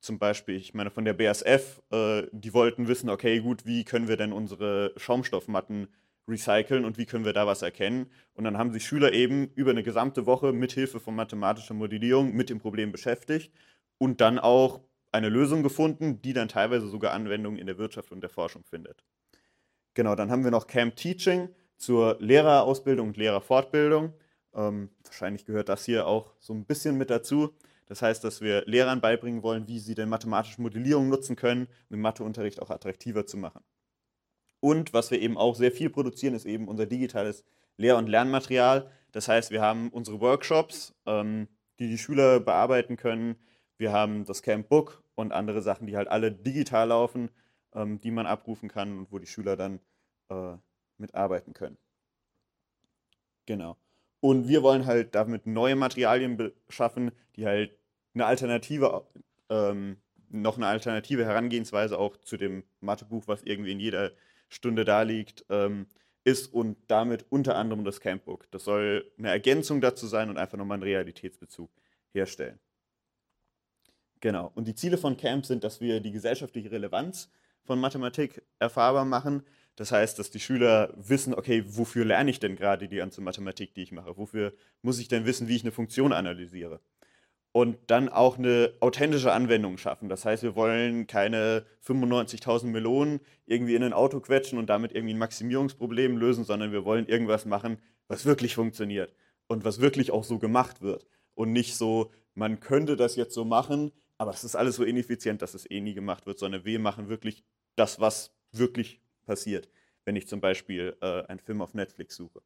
zum 0.00 0.18
Beispiel, 0.18 0.56
ich 0.56 0.74
meine, 0.74 0.90
von 0.90 1.04
der 1.04 1.14
BASF, 1.14 1.80
äh, 1.90 2.24
die 2.32 2.52
wollten 2.52 2.88
wissen, 2.88 3.08
okay, 3.08 3.40
gut, 3.40 3.64
wie 3.64 3.84
können 3.84 4.08
wir 4.08 4.16
denn 4.16 4.32
unsere 4.32 4.92
Schaumstoffmatten 4.96 5.88
recyceln 6.28 6.84
und 6.84 6.98
wie 6.98 7.06
können 7.06 7.24
wir 7.24 7.32
da 7.32 7.46
was 7.46 7.62
erkennen? 7.62 8.10
Und 8.34 8.44
dann 8.44 8.58
haben 8.58 8.72
sich 8.72 8.84
Schüler 8.84 9.12
eben 9.12 9.50
über 9.54 9.70
eine 9.70 9.82
gesamte 9.82 10.26
Woche 10.26 10.52
mit 10.52 10.72
Hilfe 10.72 11.00
von 11.00 11.14
mathematischer 11.14 11.74
Modellierung 11.74 12.34
mit 12.34 12.50
dem 12.50 12.58
Problem 12.58 12.92
beschäftigt 12.92 13.52
und 13.98 14.20
dann 14.20 14.38
auch 14.38 14.80
eine 15.16 15.28
Lösung 15.28 15.62
gefunden, 15.62 16.20
die 16.22 16.32
dann 16.32 16.48
teilweise 16.48 16.88
sogar 16.88 17.12
Anwendung 17.12 17.56
in 17.56 17.66
der 17.66 17.78
Wirtschaft 17.78 18.12
und 18.12 18.20
der 18.20 18.30
Forschung 18.30 18.64
findet. 18.64 19.04
Genau, 19.94 20.14
dann 20.14 20.30
haben 20.30 20.44
wir 20.44 20.50
noch 20.50 20.66
Camp 20.66 20.96
Teaching 20.96 21.48
zur 21.76 22.16
Lehrerausbildung 22.20 23.08
und 23.08 23.16
Lehrerfortbildung. 23.16 24.12
Ähm, 24.54 24.90
wahrscheinlich 25.04 25.44
gehört 25.44 25.68
das 25.68 25.84
hier 25.84 26.06
auch 26.06 26.34
so 26.38 26.52
ein 26.52 26.64
bisschen 26.64 26.96
mit 26.96 27.10
dazu. 27.10 27.54
Das 27.86 28.02
heißt, 28.02 28.24
dass 28.24 28.40
wir 28.40 28.64
Lehrern 28.66 29.00
beibringen 29.00 29.42
wollen, 29.42 29.68
wie 29.68 29.78
sie 29.78 29.94
denn 29.94 30.08
mathematische 30.08 30.60
Modellierung 30.60 31.08
nutzen 31.08 31.36
können, 31.36 31.68
um 31.88 31.96
den 31.96 32.00
Matheunterricht 32.00 32.60
auch 32.60 32.70
attraktiver 32.70 33.26
zu 33.26 33.36
machen. 33.36 33.62
Und 34.60 34.92
was 34.92 35.10
wir 35.10 35.20
eben 35.20 35.36
auch 35.38 35.54
sehr 35.54 35.70
viel 35.70 35.90
produzieren, 35.90 36.34
ist 36.34 36.46
eben 36.46 36.66
unser 36.66 36.86
digitales 36.86 37.44
Lehr- 37.76 37.96
und 37.96 38.08
Lernmaterial. 38.08 38.90
Das 39.12 39.28
heißt, 39.28 39.50
wir 39.50 39.60
haben 39.60 39.90
unsere 39.90 40.20
Workshops, 40.20 40.94
ähm, 41.06 41.48
die 41.78 41.88
die 41.88 41.98
Schüler 41.98 42.40
bearbeiten 42.40 42.96
können. 42.96 43.36
Wir 43.78 43.92
haben 43.92 44.24
das 44.24 44.42
Camp 44.42 44.68
Book 44.68 45.02
und 45.16 45.32
andere 45.32 45.62
Sachen, 45.62 45.88
die 45.88 45.96
halt 45.96 46.06
alle 46.06 46.30
digital 46.30 46.88
laufen, 46.88 47.30
ähm, 47.74 48.00
die 48.00 48.12
man 48.12 48.26
abrufen 48.26 48.68
kann 48.68 48.96
und 48.98 49.10
wo 49.10 49.18
die 49.18 49.26
Schüler 49.26 49.56
dann 49.56 49.80
äh, 50.28 50.56
mitarbeiten 50.98 51.52
können. 51.52 51.76
Genau. 53.46 53.76
Und 54.20 54.48
wir 54.48 54.62
wollen 54.62 54.86
halt 54.86 55.14
damit 55.14 55.46
neue 55.46 55.76
Materialien 55.76 56.52
beschaffen, 56.66 57.12
die 57.36 57.46
halt 57.46 57.76
eine 58.14 58.26
Alternative, 58.26 59.06
ähm, 59.50 59.98
noch 60.28 60.56
eine 60.56 60.66
alternative 60.66 61.24
Herangehensweise 61.24 61.98
auch 61.98 62.16
zu 62.16 62.36
dem 62.36 62.64
Mathebuch, 62.80 63.24
was 63.26 63.42
irgendwie 63.42 63.72
in 63.72 63.80
jeder 63.80 64.12
Stunde 64.48 64.84
da 64.84 65.02
liegt, 65.02 65.44
ähm, 65.48 65.86
ist 66.24 66.52
und 66.52 66.76
damit 66.88 67.26
unter 67.30 67.56
anderem 67.56 67.84
das 67.84 68.00
Campbook. 68.00 68.50
Das 68.50 68.64
soll 68.64 69.12
eine 69.16 69.30
Ergänzung 69.30 69.80
dazu 69.80 70.06
sein 70.06 70.28
und 70.28 70.38
einfach 70.38 70.58
nochmal 70.58 70.76
einen 70.76 70.82
Realitätsbezug 70.82 71.70
herstellen. 72.12 72.58
Genau. 74.20 74.50
Und 74.54 74.66
die 74.66 74.74
Ziele 74.74 74.98
von 74.98 75.16
Camp 75.16 75.46
sind, 75.46 75.64
dass 75.64 75.80
wir 75.80 76.00
die 76.00 76.12
gesellschaftliche 76.12 76.70
Relevanz 76.70 77.30
von 77.64 77.80
Mathematik 77.80 78.42
erfahrbar 78.58 79.04
machen, 79.04 79.42
das 79.76 79.92
heißt, 79.92 80.18
dass 80.18 80.30
die 80.30 80.40
Schüler 80.40 80.92
wissen, 80.96 81.34
okay, 81.34 81.62
wofür 81.66 82.06
lerne 82.06 82.30
ich 82.30 82.40
denn 82.40 82.56
gerade 82.56 82.88
die 82.88 82.96
ganze 82.96 83.20
Mathematik, 83.20 83.74
die 83.74 83.82
ich 83.82 83.92
mache? 83.92 84.16
Wofür 84.16 84.54
muss 84.80 84.98
ich 84.98 85.08
denn 85.08 85.26
wissen, 85.26 85.48
wie 85.48 85.56
ich 85.56 85.62
eine 85.62 85.70
Funktion 85.70 86.12
analysiere? 86.14 86.80
Und 87.52 87.76
dann 87.86 88.08
auch 88.08 88.38
eine 88.38 88.72
authentische 88.80 89.32
Anwendung 89.32 89.78
schaffen. 89.78 90.08
Das 90.08 90.24
heißt, 90.24 90.42
wir 90.42 90.56
wollen 90.56 91.06
keine 91.06 91.64
95.000 91.86 92.66
Melonen 92.66 93.20
irgendwie 93.46 93.74
in 93.74 93.82
ein 93.82 93.92
Auto 93.92 94.20
quetschen 94.20 94.58
und 94.58 94.66
damit 94.66 94.92
irgendwie 94.92 95.14
ein 95.14 95.18
Maximierungsproblem 95.18 96.16
lösen, 96.16 96.44
sondern 96.44 96.72
wir 96.72 96.84
wollen 96.84 97.06
irgendwas 97.06 97.44
machen, 97.44 97.78
was 98.08 98.24
wirklich 98.24 98.54
funktioniert 98.54 99.14
und 99.46 99.64
was 99.64 99.80
wirklich 99.80 100.10
auch 100.10 100.24
so 100.24 100.38
gemacht 100.38 100.80
wird. 100.80 101.06
Und 101.34 101.52
nicht 101.52 101.76
so, 101.76 102.10
man 102.34 102.60
könnte 102.60 102.96
das 102.96 103.16
jetzt 103.16 103.34
so 103.34 103.44
machen, 103.44 103.92
aber 104.18 104.32
es 104.32 104.44
ist 104.44 104.56
alles 104.56 104.76
so 104.76 104.84
ineffizient, 104.84 105.42
dass 105.42 105.54
es 105.54 105.70
eh 105.70 105.80
nie 105.80 105.94
gemacht 105.94 106.26
wird, 106.26 106.38
sondern 106.38 106.64
wir 106.64 106.78
machen 106.78 107.08
wirklich 107.08 107.44
das, 107.74 108.00
was 108.00 108.34
wirklich 108.52 109.00
passiert, 109.26 109.68
wenn 110.04 110.16
ich 110.16 110.26
zum 110.26 110.40
Beispiel 110.40 110.96
äh, 111.00 111.22
einen 111.24 111.40
Film 111.40 111.60
auf 111.60 111.74
Netflix 111.74 112.16
suche. 112.16 112.42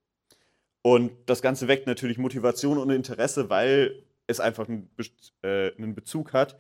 Und 0.82 1.12
das 1.26 1.42
Ganze 1.42 1.68
weckt 1.68 1.86
natürlich 1.86 2.18
Motivation 2.18 2.78
und 2.78 2.90
Interesse, 2.90 3.50
weil 3.50 4.02
es 4.26 4.40
einfach 4.40 4.68
einen, 4.68 4.88
Be 4.96 5.04
äh, 5.42 5.76
einen 5.76 5.94
Bezug 5.94 6.32
hat. 6.32 6.58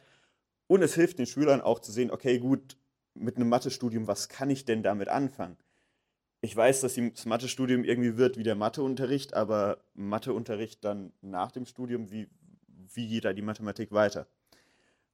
Und 0.66 0.82
es 0.82 0.94
hilft 0.94 1.18
den 1.18 1.26
Schülern 1.26 1.60
auch 1.60 1.80
zu 1.80 1.90
sehen, 1.90 2.10
okay, 2.10 2.38
gut, 2.38 2.76
mit 3.14 3.36
einem 3.36 3.48
Mathestudium, 3.48 4.06
was 4.06 4.28
kann 4.28 4.50
ich 4.50 4.64
denn 4.64 4.82
damit 4.82 5.08
anfangen? 5.08 5.56
Ich 6.42 6.56
weiß, 6.56 6.80
dass 6.80 6.94
das 6.94 7.26
Mathestudium 7.26 7.84
irgendwie 7.84 8.16
wird 8.16 8.36
wie 8.38 8.42
der 8.42 8.54
Matheunterricht, 8.54 9.34
aber 9.34 9.78
Matheunterricht 9.94 10.84
dann 10.84 11.12
nach 11.20 11.50
dem 11.50 11.66
Studium, 11.66 12.10
wie, 12.10 12.28
wie 12.94 13.08
geht 13.08 13.24
da 13.24 13.32
die 13.32 13.42
Mathematik 13.42 13.92
weiter? 13.92 14.26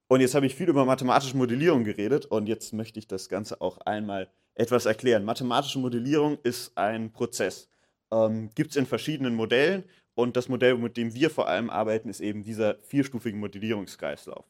Und 0.08 0.20
jetzt 0.20 0.34
habe 0.34 0.46
ich 0.46 0.54
viel 0.54 0.68
über 0.68 0.84
mathematische 0.84 1.36
Modellierung 1.36 1.82
geredet 1.82 2.26
und 2.26 2.46
jetzt 2.46 2.72
möchte 2.72 2.98
ich 2.98 3.08
das 3.08 3.28
Ganze 3.28 3.60
auch 3.60 3.78
einmal 3.78 4.30
etwas 4.54 4.86
erklären. 4.86 5.24
Mathematische 5.24 5.80
Modellierung 5.80 6.38
ist 6.42 6.76
ein 6.78 7.10
Prozess. 7.10 7.68
Ähm, 8.12 8.50
Gibt 8.54 8.70
es 8.70 8.76
in 8.76 8.86
verschiedenen 8.86 9.34
Modellen 9.34 9.84
und 10.14 10.36
das 10.36 10.48
Modell, 10.48 10.76
mit 10.78 10.96
dem 10.96 11.12
wir 11.12 11.28
vor 11.28 11.48
allem 11.48 11.70
arbeiten, 11.70 12.08
ist 12.08 12.20
eben 12.20 12.44
dieser 12.44 12.76
vierstufige 12.82 13.36
Modellierungskreislauf. 13.36 14.46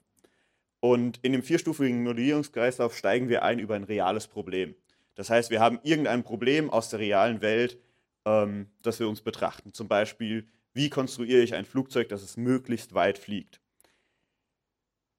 Und 0.81 1.19
in 1.23 1.33
dem 1.33 1.43
vierstufigen 1.43 2.05
Modellierungskreislauf 2.05 2.95
steigen 2.95 3.29
wir 3.29 3.43
ein 3.43 3.59
über 3.59 3.75
ein 3.75 3.85
reales 3.85 4.27
Problem. 4.27 4.75
Das 5.15 5.31
heißt, 5.31 5.51
wir 5.51 5.61
haben 5.61 5.81
irgendein 5.83 6.23
Problem 6.23 6.69
aus 6.69 6.91
der 6.91 7.01
realen 7.01 7.41
Welt, 7.41 7.79
ähm, 8.27 8.67
das 8.83 9.01
wir 9.01 9.09
uns 9.09 9.23
betrachten. 9.23 9.73
Zum 9.73 9.89
Beispiel, 9.89 10.47
wie 10.75 10.91
konstruiere 10.91 11.41
ich 11.41 11.55
ein 11.55 11.65
Flugzeug, 11.65 12.11
dass 12.11 12.23
es 12.23 12.37
möglichst 12.37 12.93
weit 12.93 13.17
fliegt? 13.17 13.61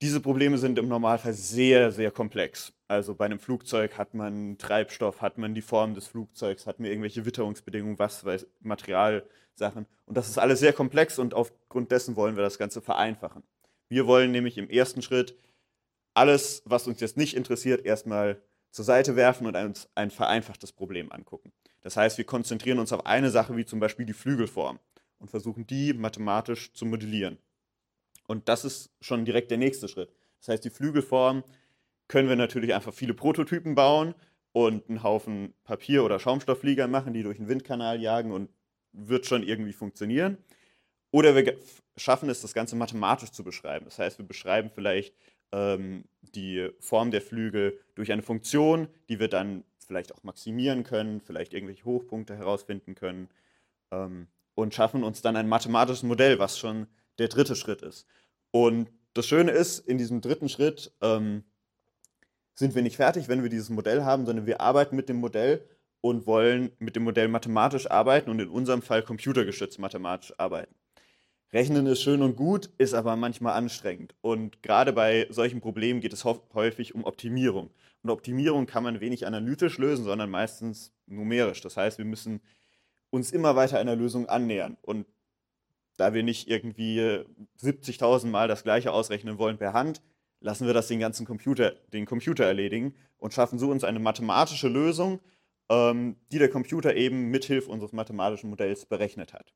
Diese 0.00 0.20
Probleme 0.20 0.58
sind 0.58 0.78
im 0.78 0.86
Normalfall 0.86 1.32
sehr, 1.32 1.90
sehr 1.90 2.12
komplex. 2.12 2.72
Also 2.86 3.16
bei 3.16 3.24
einem 3.24 3.40
Flugzeug 3.40 3.98
hat 3.98 4.14
man 4.14 4.56
Treibstoff, 4.56 5.20
hat 5.20 5.38
man 5.38 5.56
die 5.56 5.60
Form 5.62 5.94
des 5.94 6.06
Flugzeugs, 6.06 6.68
hat 6.68 6.78
man 6.78 6.88
irgendwelche 6.88 7.26
Witterungsbedingungen, 7.26 7.98
was 7.98 8.24
weiß, 8.24 8.46
Materialsachen. 8.60 9.86
Und 10.06 10.16
das 10.16 10.28
ist 10.28 10.38
alles 10.38 10.60
sehr 10.60 10.72
komplex 10.72 11.18
und 11.18 11.34
aufgrund 11.34 11.90
dessen 11.90 12.14
wollen 12.14 12.36
wir 12.36 12.44
das 12.44 12.58
Ganze 12.58 12.80
vereinfachen. 12.80 13.42
Wir 13.88 14.06
wollen 14.06 14.30
nämlich 14.30 14.56
im 14.56 14.70
ersten 14.70 15.02
Schritt 15.02 15.36
alles, 16.14 16.62
was 16.64 16.86
uns 16.86 17.00
jetzt 17.00 17.16
nicht 17.16 17.34
interessiert, 17.34 17.84
erstmal 17.84 18.40
zur 18.70 18.84
Seite 18.84 19.16
werfen 19.16 19.48
und 19.48 19.56
uns 19.56 19.88
ein 19.96 20.12
vereinfachtes 20.12 20.70
Problem 20.70 21.10
angucken. 21.10 21.52
Das 21.80 21.96
heißt, 21.96 22.18
wir 22.18 22.24
konzentrieren 22.24 22.78
uns 22.78 22.92
auf 22.92 23.04
eine 23.04 23.30
Sache, 23.30 23.56
wie 23.56 23.64
zum 23.64 23.80
Beispiel 23.80 24.06
die 24.06 24.12
Flügelform 24.12 24.78
und 25.18 25.28
versuchen 25.28 25.66
die 25.66 25.92
mathematisch 25.92 26.72
zu 26.72 26.86
modellieren. 26.86 27.38
Und 28.28 28.48
das 28.48 28.64
ist 28.64 28.90
schon 29.00 29.24
direkt 29.24 29.50
der 29.50 29.58
nächste 29.58 29.88
Schritt. 29.88 30.12
Das 30.38 30.48
heißt, 30.48 30.64
die 30.64 30.70
Flügelform 30.70 31.42
können 32.08 32.28
wir 32.28 32.36
natürlich 32.36 32.74
einfach 32.74 32.92
viele 32.92 33.14
Prototypen 33.14 33.74
bauen 33.74 34.14
und 34.52 34.88
einen 34.88 35.02
Haufen 35.02 35.54
Papier- 35.64 36.04
oder 36.04 36.20
Schaumstoffflieger 36.20 36.88
machen, 36.88 37.14
die 37.14 37.22
durch 37.22 37.38
den 37.38 37.48
Windkanal 37.48 38.00
jagen 38.00 38.30
und 38.30 38.50
wird 38.92 39.26
schon 39.26 39.42
irgendwie 39.42 39.72
funktionieren. 39.72 40.38
Oder 41.10 41.34
wir 41.34 41.56
schaffen 41.96 42.28
es, 42.28 42.42
das 42.42 42.54
Ganze 42.54 42.76
mathematisch 42.76 43.30
zu 43.30 43.42
beschreiben. 43.42 43.86
Das 43.86 43.98
heißt, 43.98 44.18
wir 44.18 44.26
beschreiben 44.26 44.70
vielleicht 44.74 45.14
ähm, 45.52 46.04
die 46.20 46.68
Form 46.80 47.10
der 47.10 47.22
Flügel 47.22 47.80
durch 47.94 48.12
eine 48.12 48.22
Funktion, 48.22 48.88
die 49.08 49.18
wir 49.18 49.28
dann 49.28 49.64
vielleicht 49.78 50.14
auch 50.14 50.22
maximieren 50.22 50.84
können, 50.84 51.22
vielleicht 51.22 51.54
irgendwelche 51.54 51.86
Hochpunkte 51.86 52.36
herausfinden 52.36 52.94
können 52.94 53.30
ähm, 53.90 54.26
und 54.54 54.74
schaffen 54.74 55.02
uns 55.02 55.22
dann 55.22 55.36
ein 55.36 55.48
mathematisches 55.48 56.02
Modell, 56.02 56.38
was 56.38 56.58
schon 56.58 56.88
der 57.18 57.28
dritte 57.28 57.56
Schritt 57.56 57.82
ist. 57.82 58.06
Und 58.50 58.90
das 59.14 59.26
Schöne 59.26 59.50
ist, 59.50 59.80
in 59.80 59.98
diesem 59.98 60.20
dritten 60.20 60.48
Schritt 60.48 60.92
ähm, 61.00 61.44
sind 62.54 62.74
wir 62.74 62.82
nicht 62.82 62.96
fertig, 62.96 63.28
wenn 63.28 63.42
wir 63.42 63.50
dieses 63.50 63.70
Modell 63.70 64.04
haben, 64.04 64.26
sondern 64.26 64.46
wir 64.46 64.60
arbeiten 64.60 64.96
mit 64.96 65.08
dem 65.08 65.16
Modell 65.16 65.64
und 66.00 66.26
wollen 66.26 66.70
mit 66.78 66.96
dem 66.96 67.04
Modell 67.04 67.28
mathematisch 67.28 67.90
arbeiten 67.90 68.30
und 68.30 68.40
in 68.40 68.48
unserem 68.48 68.82
Fall 68.82 69.02
computergestützt 69.02 69.78
mathematisch 69.78 70.32
arbeiten. 70.38 70.74
Rechnen 71.52 71.86
ist 71.86 72.02
schön 72.02 72.22
und 72.22 72.36
gut, 72.36 72.70
ist 72.76 72.92
aber 72.92 73.16
manchmal 73.16 73.54
anstrengend. 73.54 74.14
Und 74.20 74.62
gerade 74.62 74.92
bei 74.92 75.26
solchen 75.30 75.60
Problemen 75.60 76.00
geht 76.00 76.12
es 76.12 76.24
häufig 76.24 76.94
um 76.94 77.04
Optimierung. 77.04 77.70
Und 78.02 78.10
Optimierung 78.10 78.66
kann 78.66 78.82
man 78.82 79.00
wenig 79.00 79.26
analytisch 79.26 79.78
lösen, 79.78 80.04
sondern 80.04 80.28
meistens 80.28 80.92
numerisch. 81.06 81.62
Das 81.62 81.76
heißt, 81.76 81.96
wir 81.96 82.04
müssen 82.04 82.40
uns 83.10 83.30
immer 83.30 83.56
weiter 83.56 83.78
einer 83.78 83.96
Lösung 83.96 84.28
annähern. 84.28 84.76
Und 84.82 85.06
da 85.98 86.14
wir 86.14 86.22
nicht 86.22 86.48
irgendwie 86.48 87.24
70.000 87.60 88.28
Mal 88.28 88.48
das 88.48 88.62
gleiche 88.62 88.92
ausrechnen 88.92 89.36
wollen 89.36 89.58
per 89.58 89.74
Hand, 89.74 90.00
lassen 90.40 90.66
wir 90.66 90.72
das 90.72 90.88
den 90.88 91.00
ganzen 91.00 91.26
Computer, 91.26 91.72
den 91.92 92.06
Computer 92.06 92.44
erledigen 92.44 92.94
und 93.18 93.34
schaffen 93.34 93.58
so 93.58 93.70
uns 93.70 93.84
eine 93.84 93.98
mathematische 93.98 94.68
Lösung, 94.68 95.20
ähm, 95.68 96.16
die 96.32 96.38
der 96.38 96.48
Computer 96.48 96.94
eben 96.94 97.30
mithilfe 97.30 97.70
unseres 97.70 97.92
mathematischen 97.92 98.48
Modells 98.48 98.86
berechnet 98.86 99.34
hat. 99.34 99.52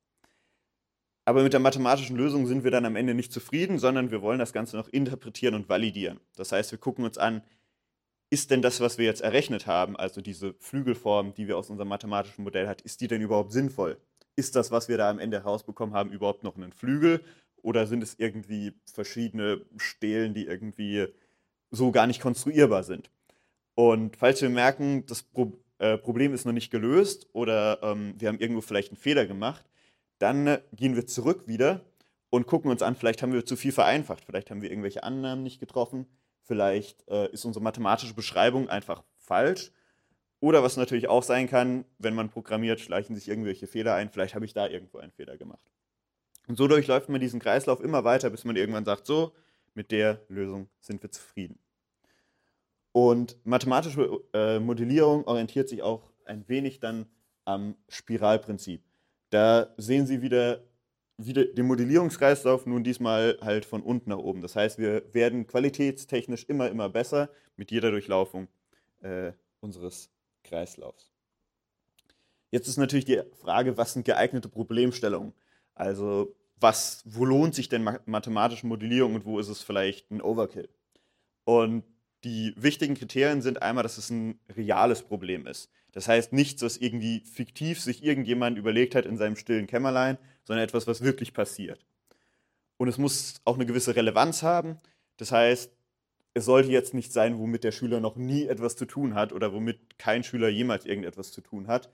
Aber 1.24 1.44
mit 1.44 1.52
der 1.52 1.60
mathematischen 1.60 2.16
Lösung 2.16 2.48
sind 2.48 2.64
wir 2.64 2.72
dann 2.72 2.84
am 2.84 2.96
Ende 2.96 3.14
nicht 3.14 3.32
zufrieden, 3.32 3.78
sondern 3.78 4.10
wir 4.10 4.22
wollen 4.22 4.40
das 4.40 4.52
Ganze 4.52 4.76
noch 4.76 4.88
interpretieren 4.88 5.54
und 5.54 5.68
validieren. 5.68 6.18
Das 6.34 6.50
heißt, 6.50 6.72
wir 6.72 6.78
gucken 6.78 7.04
uns 7.04 7.16
an, 7.16 7.42
ist 8.30 8.50
denn 8.50 8.62
das, 8.62 8.80
was 8.80 8.98
wir 8.98 9.04
jetzt 9.04 9.20
errechnet 9.20 9.68
haben, 9.68 9.96
also 9.96 10.20
diese 10.20 10.54
Flügelform, 10.54 11.34
die 11.34 11.46
wir 11.46 11.56
aus 11.56 11.70
unserem 11.70 11.88
mathematischen 11.88 12.42
Modell 12.42 12.66
hat, 12.66 12.80
ist 12.80 13.00
die 13.00 13.06
denn 13.06 13.20
überhaupt 13.20 13.52
sinnvoll? 13.52 13.98
Ist 14.36 14.56
das, 14.56 14.70
was 14.70 14.88
wir 14.88 14.96
da 14.96 15.10
am 15.10 15.18
Ende 15.18 15.38
herausbekommen 15.38 15.94
haben, 15.94 16.10
überhaupt 16.10 16.42
noch 16.42 16.56
ein 16.56 16.72
Flügel? 16.72 17.22
Oder 17.62 17.86
sind 17.86 18.02
es 18.02 18.18
irgendwie 18.18 18.72
verschiedene 18.92 19.64
Stelen, 19.76 20.34
die 20.34 20.46
irgendwie 20.46 21.06
so 21.70 21.92
gar 21.92 22.06
nicht 22.06 22.20
konstruierbar 22.20 22.82
sind? 22.82 23.10
Und 23.74 24.16
falls 24.16 24.42
wir 24.42 24.50
merken, 24.50 25.06
das 25.06 25.22
Pro 25.22 25.52
äh, 25.78 25.98
Problem 25.98 26.32
ist 26.34 26.44
noch 26.44 26.52
nicht 26.52 26.70
gelöst 26.70 27.28
oder 27.32 27.82
ähm, 27.82 28.14
wir 28.18 28.28
haben 28.28 28.38
irgendwo 28.38 28.60
vielleicht 28.60 28.90
einen 28.90 28.98
Fehler 28.98 29.26
gemacht, 29.26 29.64
dann 30.18 30.58
gehen 30.72 30.94
wir 30.94 31.06
zurück 31.06 31.48
wieder 31.48 31.80
und 32.30 32.46
gucken 32.46 32.70
uns 32.70 32.82
an, 32.82 32.94
vielleicht 32.94 33.22
haben 33.22 33.32
wir 33.32 33.44
zu 33.44 33.56
viel 33.56 33.72
vereinfacht, 33.72 34.24
vielleicht 34.24 34.50
haben 34.50 34.62
wir 34.62 34.70
irgendwelche 34.70 35.02
Annahmen 35.02 35.42
nicht 35.42 35.58
getroffen, 35.58 36.06
vielleicht 36.42 37.08
äh, 37.08 37.28
ist 37.32 37.44
unsere 37.44 37.62
mathematische 37.64 38.14
Beschreibung 38.14 38.68
einfach 38.68 39.02
falsch. 39.16 39.72
Oder 40.42 40.64
was 40.64 40.76
natürlich 40.76 41.06
auch 41.06 41.22
sein 41.22 41.48
kann, 41.48 41.84
wenn 41.98 42.16
man 42.16 42.28
programmiert, 42.28 42.80
schleichen 42.80 43.14
sich 43.14 43.28
irgendwelche 43.28 43.68
Fehler 43.68 43.94
ein, 43.94 44.10
vielleicht 44.10 44.34
habe 44.34 44.44
ich 44.44 44.52
da 44.52 44.66
irgendwo 44.66 44.98
einen 44.98 45.12
Fehler 45.12 45.36
gemacht. 45.36 45.70
Und 46.48 46.56
so 46.56 46.66
durchläuft 46.66 47.08
man 47.08 47.20
diesen 47.20 47.38
Kreislauf 47.38 47.80
immer 47.80 48.02
weiter, 48.02 48.28
bis 48.28 48.44
man 48.44 48.56
irgendwann 48.56 48.84
sagt, 48.84 49.06
so, 49.06 49.32
mit 49.74 49.92
der 49.92 50.20
Lösung 50.28 50.68
sind 50.80 51.00
wir 51.00 51.12
zufrieden. 51.12 51.60
Und 52.90 53.36
mathematische 53.44 54.20
äh, 54.34 54.58
Modellierung 54.58 55.24
orientiert 55.28 55.68
sich 55.68 55.82
auch 55.82 56.10
ein 56.24 56.48
wenig 56.48 56.80
dann 56.80 57.06
am 57.44 57.76
Spiralprinzip. 57.88 58.82
Da 59.30 59.72
sehen 59.76 60.08
Sie 60.08 60.22
wieder, 60.22 60.64
wieder 61.18 61.44
den 61.44 61.68
Modellierungskreislauf 61.68 62.66
nun 62.66 62.82
diesmal 62.82 63.38
halt 63.42 63.64
von 63.64 63.80
unten 63.80 64.10
nach 64.10 64.18
oben. 64.18 64.42
Das 64.42 64.56
heißt, 64.56 64.80
wir 64.80 65.04
werden 65.14 65.46
qualitätstechnisch 65.46 66.46
immer, 66.48 66.68
immer 66.68 66.88
besser 66.88 67.30
mit 67.54 67.70
jeder 67.70 67.92
Durchlaufung 67.92 68.48
äh, 69.02 69.30
unseres 69.60 70.10
Kreislaufs. 70.42 71.10
Jetzt 72.50 72.68
ist 72.68 72.76
natürlich 72.76 73.06
die 73.06 73.22
Frage, 73.40 73.76
was 73.76 73.94
sind 73.94 74.04
geeignete 74.04 74.48
Problemstellungen? 74.48 75.32
Also 75.74 76.34
was, 76.56 77.02
wo 77.04 77.24
lohnt 77.24 77.54
sich 77.54 77.68
denn 77.68 77.88
mathematische 78.06 78.66
Modellierung 78.66 79.14
und 79.14 79.24
wo 79.24 79.38
ist 79.38 79.48
es 79.48 79.62
vielleicht 79.62 80.10
ein 80.10 80.22
Overkill? 80.22 80.68
Und 81.44 81.84
die 82.24 82.54
wichtigen 82.56 82.94
Kriterien 82.94 83.42
sind 83.42 83.62
einmal, 83.62 83.82
dass 83.82 83.98
es 83.98 84.10
ein 84.10 84.38
reales 84.54 85.02
Problem 85.02 85.46
ist. 85.46 85.70
Das 85.92 86.08
heißt 86.08 86.32
nichts, 86.32 86.62
was 86.62 86.76
irgendwie 86.76 87.20
fiktiv 87.20 87.80
sich 87.80 88.04
irgendjemand 88.04 88.58
überlegt 88.58 88.94
hat 88.94 89.06
in 89.06 89.16
seinem 89.16 89.36
stillen 89.36 89.66
Kämmerlein, 89.66 90.18
sondern 90.44 90.64
etwas, 90.64 90.86
was 90.86 91.02
wirklich 91.02 91.34
passiert. 91.34 91.84
Und 92.76 92.88
es 92.88 92.98
muss 92.98 93.40
auch 93.44 93.56
eine 93.56 93.66
gewisse 93.66 93.94
Relevanz 93.94 94.42
haben. 94.42 94.78
Das 95.16 95.32
heißt, 95.32 95.70
es 96.34 96.44
sollte 96.44 96.70
jetzt 96.70 96.94
nicht 96.94 97.12
sein, 97.12 97.38
womit 97.38 97.64
der 97.64 97.72
Schüler 97.72 98.00
noch 98.00 98.16
nie 98.16 98.46
etwas 98.46 98.76
zu 98.76 98.86
tun 98.86 99.14
hat 99.14 99.32
oder 99.32 99.52
womit 99.52 99.98
kein 99.98 100.24
Schüler 100.24 100.48
jemals 100.48 100.86
irgendetwas 100.86 101.32
zu 101.32 101.40
tun 101.40 101.66
hat. 101.66 101.90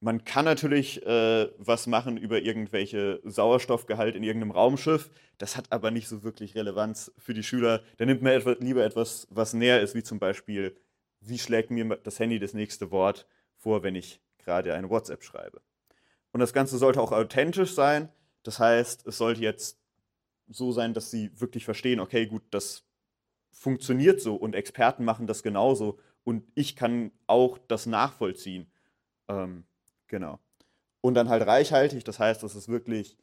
Man 0.00 0.24
kann 0.24 0.46
natürlich 0.46 1.04
äh, 1.06 1.50
was 1.58 1.86
machen 1.86 2.16
über 2.16 2.40
irgendwelche 2.40 3.20
Sauerstoffgehalt 3.22 4.16
in 4.16 4.22
irgendeinem 4.22 4.52
Raumschiff. 4.52 5.10
Das 5.36 5.56
hat 5.56 5.70
aber 5.70 5.90
nicht 5.90 6.08
so 6.08 6.22
wirklich 6.22 6.54
Relevanz 6.54 7.12
für 7.18 7.34
die 7.34 7.42
Schüler. 7.42 7.82
Da 7.98 8.06
nimmt 8.06 8.22
man 8.22 8.32
etwas, 8.32 8.56
lieber 8.60 8.82
etwas, 8.82 9.28
was 9.30 9.52
näher 9.52 9.82
ist, 9.82 9.94
wie 9.94 10.02
zum 10.02 10.18
Beispiel 10.18 10.74
wie 11.20 11.38
schlägt 11.38 11.70
mir 11.70 11.84
das 11.96 12.18
Handy 12.18 12.38
das 12.38 12.54
nächste 12.54 12.90
Wort 12.90 13.26
vor, 13.56 13.82
wenn 13.82 13.94
ich 13.94 14.20
gerade 14.38 14.74
eine 14.74 14.88
WhatsApp 14.88 15.22
schreibe. 15.22 15.60
Und 16.32 16.40
das 16.40 16.52
Ganze 16.52 16.78
sollte 16.78 17.00
auch 17.00 17.12
authentisch 17.12 17.74
sein. 17.74 18.08
Das 18.42 18.58
heißt, 18.58 19.06
es 19.06 19.18
sollte 19.18 19.42
jetzt 19.42 19.78
so 20.48 20.72
sein, 20.72 20.94
dass 20.94 21.10
sie 21.10 21.30
wirklich 21.38 21.64
verstehen, 21.64 22.00
okay, 22.00 22.26
gut, 22.26 22.42
das 22.50 22.84
funktioniert 23.52 24.20
so 24.20 24.36
und 24.36 24.54
Experten 24.54 25.04
machen 25.04 25.26
das 25.26 25.42
genauso 25.42 25.98
und 26.24 26.44
ich 26.54 26.76
kann 26.76 27.12
auch 27.26 27.58
das 27.58 27.86
nachvollziehen. 27.86 28.70
Ähm, 29.28 29.64
genau. 30.06 30.38
Und 31.00 31.14
dann 31.14 31.28
halt 31.28 31.46
reichhaltig, 31.46 32.04
das 32.04 32.18
heißt, 32.18 32.42
dass 32.42 32.54
es 32.54 32.68
wirklich 32.68 33.16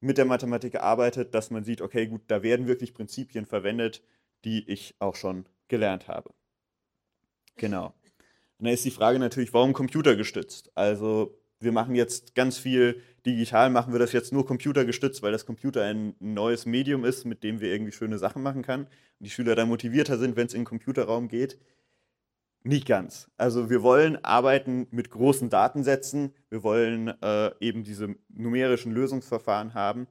mit 0.00 0.18
der 0.18 0.24
Mathematik 0.24 0.76
arbeitet, 0.76 1.34
dass 1.34 1.50
man 1.50 1.64
sieht, 1.64 1.80
okay, 1.80 2.06
gut, 2.06 2.22
da 2.26 2.42
werden 2.42 2.66
wirklich 2.66 2.94
Prinzipien 2.94 3.46
verwendet, 3.46 4.02
die 4.44 4.68
ich 4.68 4.96
auch 4.98 5.14
schon 5.14 5.46
gelernt 5.68 6.08
habe. 6.08 6.34
Genau. 7.56 7.94
Und 8.58 8.66
dann 8.66 8.74
ist 8.74 8.84
die 8.84 8.90
Frage 8.90 9.18
natürlich, 9.18 9.52
warum 9.54 9.72
computergestützt? 9.72 10.70
Also 10.76 11.41
wir 11.62 11.72
machen 11.72 11.94
jetzt 11.94 12.34
ganz 12.34 12.58
viel 12.58 13.00
digital, 13.24 13.70
machen 13.70 13.92
wir 13.92 14.00
das 14.00 14.12
jetzt 14.12 14.32
nur 14.32 14.46
computergestützt, 14.46 15.22
weil 15.22 15.32
das 15.32 15.46
Computer 15.46 15.82
ein 15.82 16.14
neues 16.18 16.66
Medium 16.66 17.04
ist, 17.04 17.24
mit 17.24 17.42
dem 17.44 17.60
wir 17.60 17.72
irgendwie 17.72 17.92
schöne 17.92 18.18
Sachen 18.18 18.42
machen 18.42 18.62
können 18.62 18.84
und 18.84 19.26
die 19.26 19.30
Schüler 19.30 19.54
dann 19.54 19.68
motivierter 19.68 20.18
sind, 20.18 20.36
wenn 20.36 20.46
es 20.46 20.54
in 20.54 20.60
den 20.60 20.66
Computerraum 20.66 21.28
geht. 21.28 21.58
Nicht 22.64 22.86
ganz. 22.86 23.28
Also 23.36 23.70
wir 23.70 23.82
wollen 23.82 24.24
arbeiten 24.24 24.86
mit 24.90 25.10
großen 25.10 25.50
Datensätzen, 25.50 26.32
wir 26.48 26.62
wollen 26.62 27.08
äh, 27.20 27.50
eben 27.58 27.82
diese 27.82 28.14
numerischen 28.28 28.92
Lösungsverfahren 28.92 29.74
haben. 29.74 30.06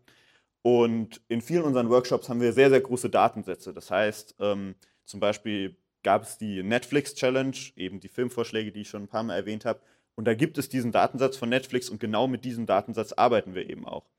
Und 0.62 1.22
in 1.28 1.42
vielen 1.42 1.64
unseren 1.64 1.90
Workshops 1.90 2.30
haben 2.30 2.42
wir 2.42 2.54
sehr, 2.54 2.70
sehr 2.70 2.82
große 2.82 3.10
Datensätze. 3.10 3.74
Das 3.74 3.90
heißt, 3.90 4.36
ähm, 4.40 4.76
zum 5.06 5.20
Beispiel 5.20 5.78
gab 6.04 6.24
es 6.24 6.38
die 6.38 6.62
Netflix 6.62 7.16
Challenge, 7.16 7.56
eben 7.76 8.00
die 8.00 8.10
Filmvorschläge, 8.10 8.72
die 8.72 8.82
ich 8.82 8.90
schon 8.90 9.04
ein 9.04 9.08
paar 9.08 9.24
Mal 9.24 9.36
erwähnt 9.36 9.66
habe. 9.66 9.82
Und 10.16 10.26
da 10.26 10.34
gibt 10.34 10.58
es 10.58 10.70
diesen 10.70 10.92
Datensatz 10.92 11.38
von 11.38 11.50
Netflix 11.50 11.90
und 11.90 12.00
genau 12.00 12.28
mit 12.28 12.46
diesem 12.46 12.66
Datensatz 12.66 13.14
arbeiten 13.14 13.56
wir 13.56 13.70
eben 13.70 13.88
auch. 13.88 14.10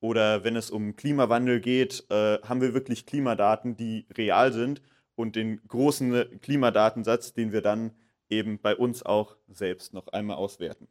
Oder 0.00 0.44
wenn 0.44 0.56
es 0.56 0.70
um 0.70 0.96
Klimawandel 0.96 1.60
geht, 1.60 2.04
äh, 2.10 2.38
haben 2.42 2.60
wir 2.60 2.74
wirklich 2.74 3.06
Klimadaten, 3.06 3.76
die 3.76 4.06
real 4.16 4.52
sind 4.52 4.82
und 5.14 5.36
den 5.36 5.60
großen 5.68 6.40
Klimadatensatz, 6.40 7.32
den 7.32 7.52
wir 7.52 7.62
dann 7.62 7.92
eben 8.28 8.58
bei 8.60 8.76
uns 8.76 9.02
auch 9.02 9.36
selbst 9.48 9.92
noch 9.92 10.08
einmal 10.08 10.36
auswerten. 10.36 10.88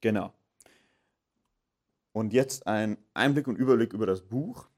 Genau. 0.00 0.32
Und 2.12 2.32
jetzt 2.32 2.66
ein 2.66 2.98
Einblick 3.14 3.48
und 3.48 3.56
Überblick 3.56 3.92
über 3.92 4.06
das 4.06 4.22
Buch. 4.22 4.68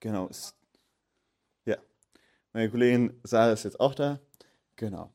Genau, 0.00 0.28
es 0.28 0.56
meine 2.52 2.70
Kollegin 2.70 3.18
Sarah 3.24 3.52
ist 3.52 3.64
jetzt 3.64 3.80
auch 3.80 3.94
da. 3.94 4.20
Genau. 4.76 5.10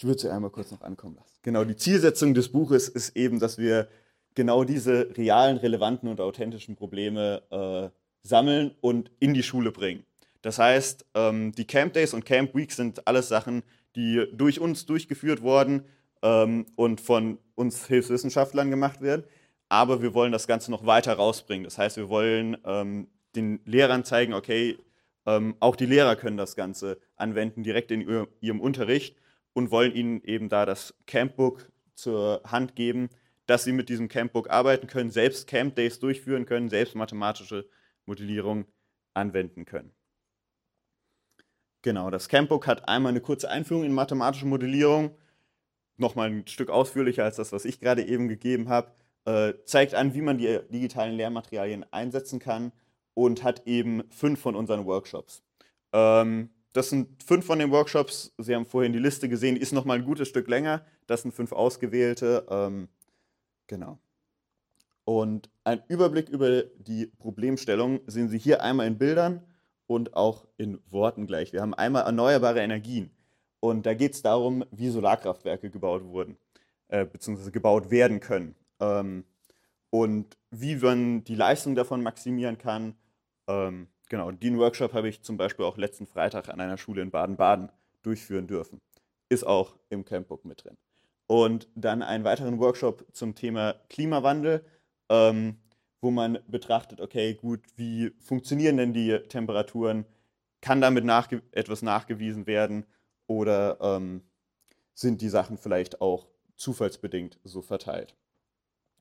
Ich 0.00 0.06
würde 0.06 0.18
sie 0.18 0.32
einmal 0.32 0.48
kurz 0.48 0.70
noch 0.70 0.80
ankommen 0.80 1.16
lassen. 1.16 1.36
Genau, 1.42 1.62
die 1.62 1.76
Zielsetzung 1.76 2.32
des 2.32 2.50
Buches 2.50 2.88
ist 2.88 3.14
eben, 3.18 3.38
dass 3.38 3.58
wir 3.58 3.86
genau 4.34 4.64
diese 4.64 5.14
realen, 5.14 5.58
relevanten 5.58 6.08
und 6.08 6.22
authentischen 6.22 6.74
Probleme 6.74 7.42
äh, 7.50 7.90
sammeln 8.26 8.74
und 8.80 9.10
in 9.20 9.34
die 9.34 9.42
Schule 9.42 9.72
bringen. 9.72 10.06
Das 10.40 10.58
heißt, 10.58 11.04
ähm, 11.12 11.52
die 11.52 11.66
Camp 11.66 11.92
Days 11.92 12.14
und 12.14 12.24
Camp 12.24 12.54
Weeks 12.54 12.76
sind 12.76 13.06
alles 13.06 13.28
Sachen, 13.28 13.62
die 13.94 14.24
durch 14.32 14.58
uns 14.58 14.86
durchgeführt 14.86 15.42
wurden 15.42 15.84
ähm, 16.22 16.64
und 16.76 17.02
von 17.02 17.36
uns 17.54 17.86
Hilfswissenschaftlern 17.86 18.70
gemacht 18.70 19.02
werden. 19.02 19.24
Aber 19.68 20.00
wir 20.00 20.14
wollen 20.14 20.32
das 20.32 20.46
Ganze 20.46 20.70
noch 20.70 20.86
weiter 20.86 21.12
rausbringen. 21.12 21.64
Das 21.64 21.76
heißt, 21.76 21.98
wir 21.98 22.08
wollen 22.08 22.56
ähm, 22.64 23.08
den 23.36 23.60
Lehrern 23.66 24.06
zeigen, 24.06 24.32
okay, 24.32 24.78
ähm, 25.26 25.56
auch 25.60 25.76
die 25.76 25.84
Lehrer 25.84 26.16
können 26.16 26.38
das 26.38 26.56
Ganze 26.56 26.98
anwenden, 27.16 27.64
direkt 27.64 27.90
in 27.90 28.26
ihrem 28.40 28.62
Unterricht 28.62 29.14
und 29.52 29.70
wollen 29.70 29.94
ihnen 29.94 30.22
eben 30.24 30.48
da 30.48 30.66
das 30.66 30.94
Campbook 31.06 31.70
zur 31.94 32.42
Hand 32.44 32.76
geben, 32.76 33.10
dass 33.46 33.64
sie 33.64 33.72
mit 33.72 33.88
diesem 33.88 34.08
Campbook 34.08 34.48
arbeiten 34.48 34.86
können, 34.86 35.10
selbst 35.10 35.46
Camp 35.46 35.74
Days 35.74 35.98
durchführen 35.98 36.46
können, 36.46 36.68
selbst 36.68 36.94
mathematische 36.94 37.68
Modellierung 38.06 38.66
anwenden 39.14 39.64
können. 39.64 39.92
Genau, 41.82 42.10
das 42.10 42.28
Campbook 42.28 42.66
hat 42.66 42.88
einmal 42.88 43.10
eine 43.10 43.20
kurze 43.20 43.50
Einführung 43.50 43.84
in 43.84 43.92
mathematische 43.92 44.46
Modellierung, 44.46 45.16
nochmal 45.96 46.30
ein 46.30 46.46
Stück 46.46 46.70
ausführlicher 46.70 47.24
als 47.24 47.36
das, 47.36 47.52
was 47.52 47.64
ich 47.64 47.80
gerade 47.80 48.02
eben 48.06 48.28
gegeben 48.28 48.68
habe, 48.68 48.92
äh, 49.24 49.54
zeigt 49.64 49.94
an, 49.94 50.14
wie 50.14 50.22
man 50.22 50.38
die 50.38 50.60
digitalen 50.70 51.14
Lehrmaterialien 51.16 51.84
einsetzen 51.90 52.38
kann 52.38 52.72
und 53.14 53.42
hat 53.42 53.66
eben 53.66 54.02
fünf 54.10 54.40
von 54.40 54.54
unseren 54.54 54.86
Workshops. 54.86 55.42
Ähm, 55.92 56.50
das 56.72 56.90
sind 56.90 57.22
fünf 57.22 57.46
von 57.46 57.58
den 57.58 57.70
Workshops. 57.70 58.32
Sie 58.38 58.54
haben 58.54 58.66
vorhin 58.66 58.92
die 58.92 58.98
Liste 58.98 59.28
gesehen, 59.28 59.56
die 59.56 59.60
ist 59.60 59.72
noch 59.72 59.84
mal 59.84 59.98
ein 59.98 60.04
gutes 60.04 60.28
Stück 60.28 60.48
länger. 60.48 60.84
Das 61.06 61.22
sind 61.22 61.32
fünf 61.32 61.52
ausgewählte. 61.52 62.46
Ähm, 62.48 62.88
genau. 63.66 63.98
Und 65.04 65.50
ein 65.64 65.82
Überblick 65.88 66.28
über 66.28 66.62
die 66.62 67.06
Problemstellung 67.06 68.00
sehen 68.06 68.28
Sie 68.28 68.38
hier 68.38 68.62
einmal 68.62 68.86
in 68.86 68.98
Bildern 68.98 69.44
und 69.86 70.14
auch 70.14 70.46
in 70.56 70.78
Worten 70.88 71.26
gleich. 71.26 71.52
Wir 71.52 71.62
haben 71.62 71.74
einmal 71.74 72.04
erneuerbare 72.04 72.60
Energien. 72.60 73.10
Und 73.58 73.86
da 73.86 73.94
geht 73.94 74.14
es 74.14 74.22
darum, 74.22 74.64
wie 74.70 74.88
Solarkraftwerke 74.88 75.70
gebaut 75.70 76.04
wurden, 76.04 76.36
äh, 76.88 77.04
beziehungsweise 77.04 77.50
gebaut 77.50 77.90
werden 77.90 78.20
können. 78.20 78.54
Ähm, 78.78 79.24
und 79.90 80.38
wie 80.50 80.76
man 80.76 81.24
die 81.24 81.34
Leistung 81.34 81.74
davon 81.74 82.02
maximieren 82.02 82.56
kann. 82.56 82.94
Ähm, 83.48 83.88
genau, 84.10 84.30
den 84.30 84.58
Workshop 84.58 84.92
habe 84.92 85.08
ich 85.08 85.22
zum 85.22 85.38
Beispiel 85.38 85.64
auch 85.64 85.78
letzten 85.78 86.06
Freitag 86.06 86.50
an 86.50 86.60
einer 86.60 86.76
Schule 86.76 87.00
in 87.00 87.10
Baden-Baden 87.10 87.70
durchführen 88.02 88.46
dürfen. 88.46 88.78
Ist 89.30 89.46
auch 89.46 89.76
im 89.88 90.04
Campbook 90.04 90.44
mit 90.44 90.64
drin. 90.64 90.76
Und 91.26 91.68
dann 91.74 92.02
einen 92.02 92.24
weiteren 92.24 92.58
Workshop 92.58 93.06
zum 93.12 93.34
Thema 93.34 93.76
Klimawandel, 93.88 94.64
ähm, 95.08 95.56
wo 96.02 96.10
man 96.10 96.40
betrachtet, 96.48 97.00
okay, 97.00 97.34
gut, 97.34 97.60
wie 97.76 98.12
funktionieren 98.20 98.76
denn 98.76 98.92
die 98.92 99.16
Temperaturen? 99.28 100.04
Kann 100.60 100.80
damit 100.80 101.04
nachge 101.04 101.42
etwas 101.52 101.82
nachgewiesen 101.82 102.46
werden? 102.46 102.84
Oder 103.26 103.78
ähm, 103.80 104.22
sind 104.92 105.20
die 105.22 105.28
Sachen 105.28 105.56
vielleicht 105.56 106.00
auch 106.00 106.26
zufallsbedingt 106.56 107.38
so 107.44 107.62
verteilt? 107.62 108.16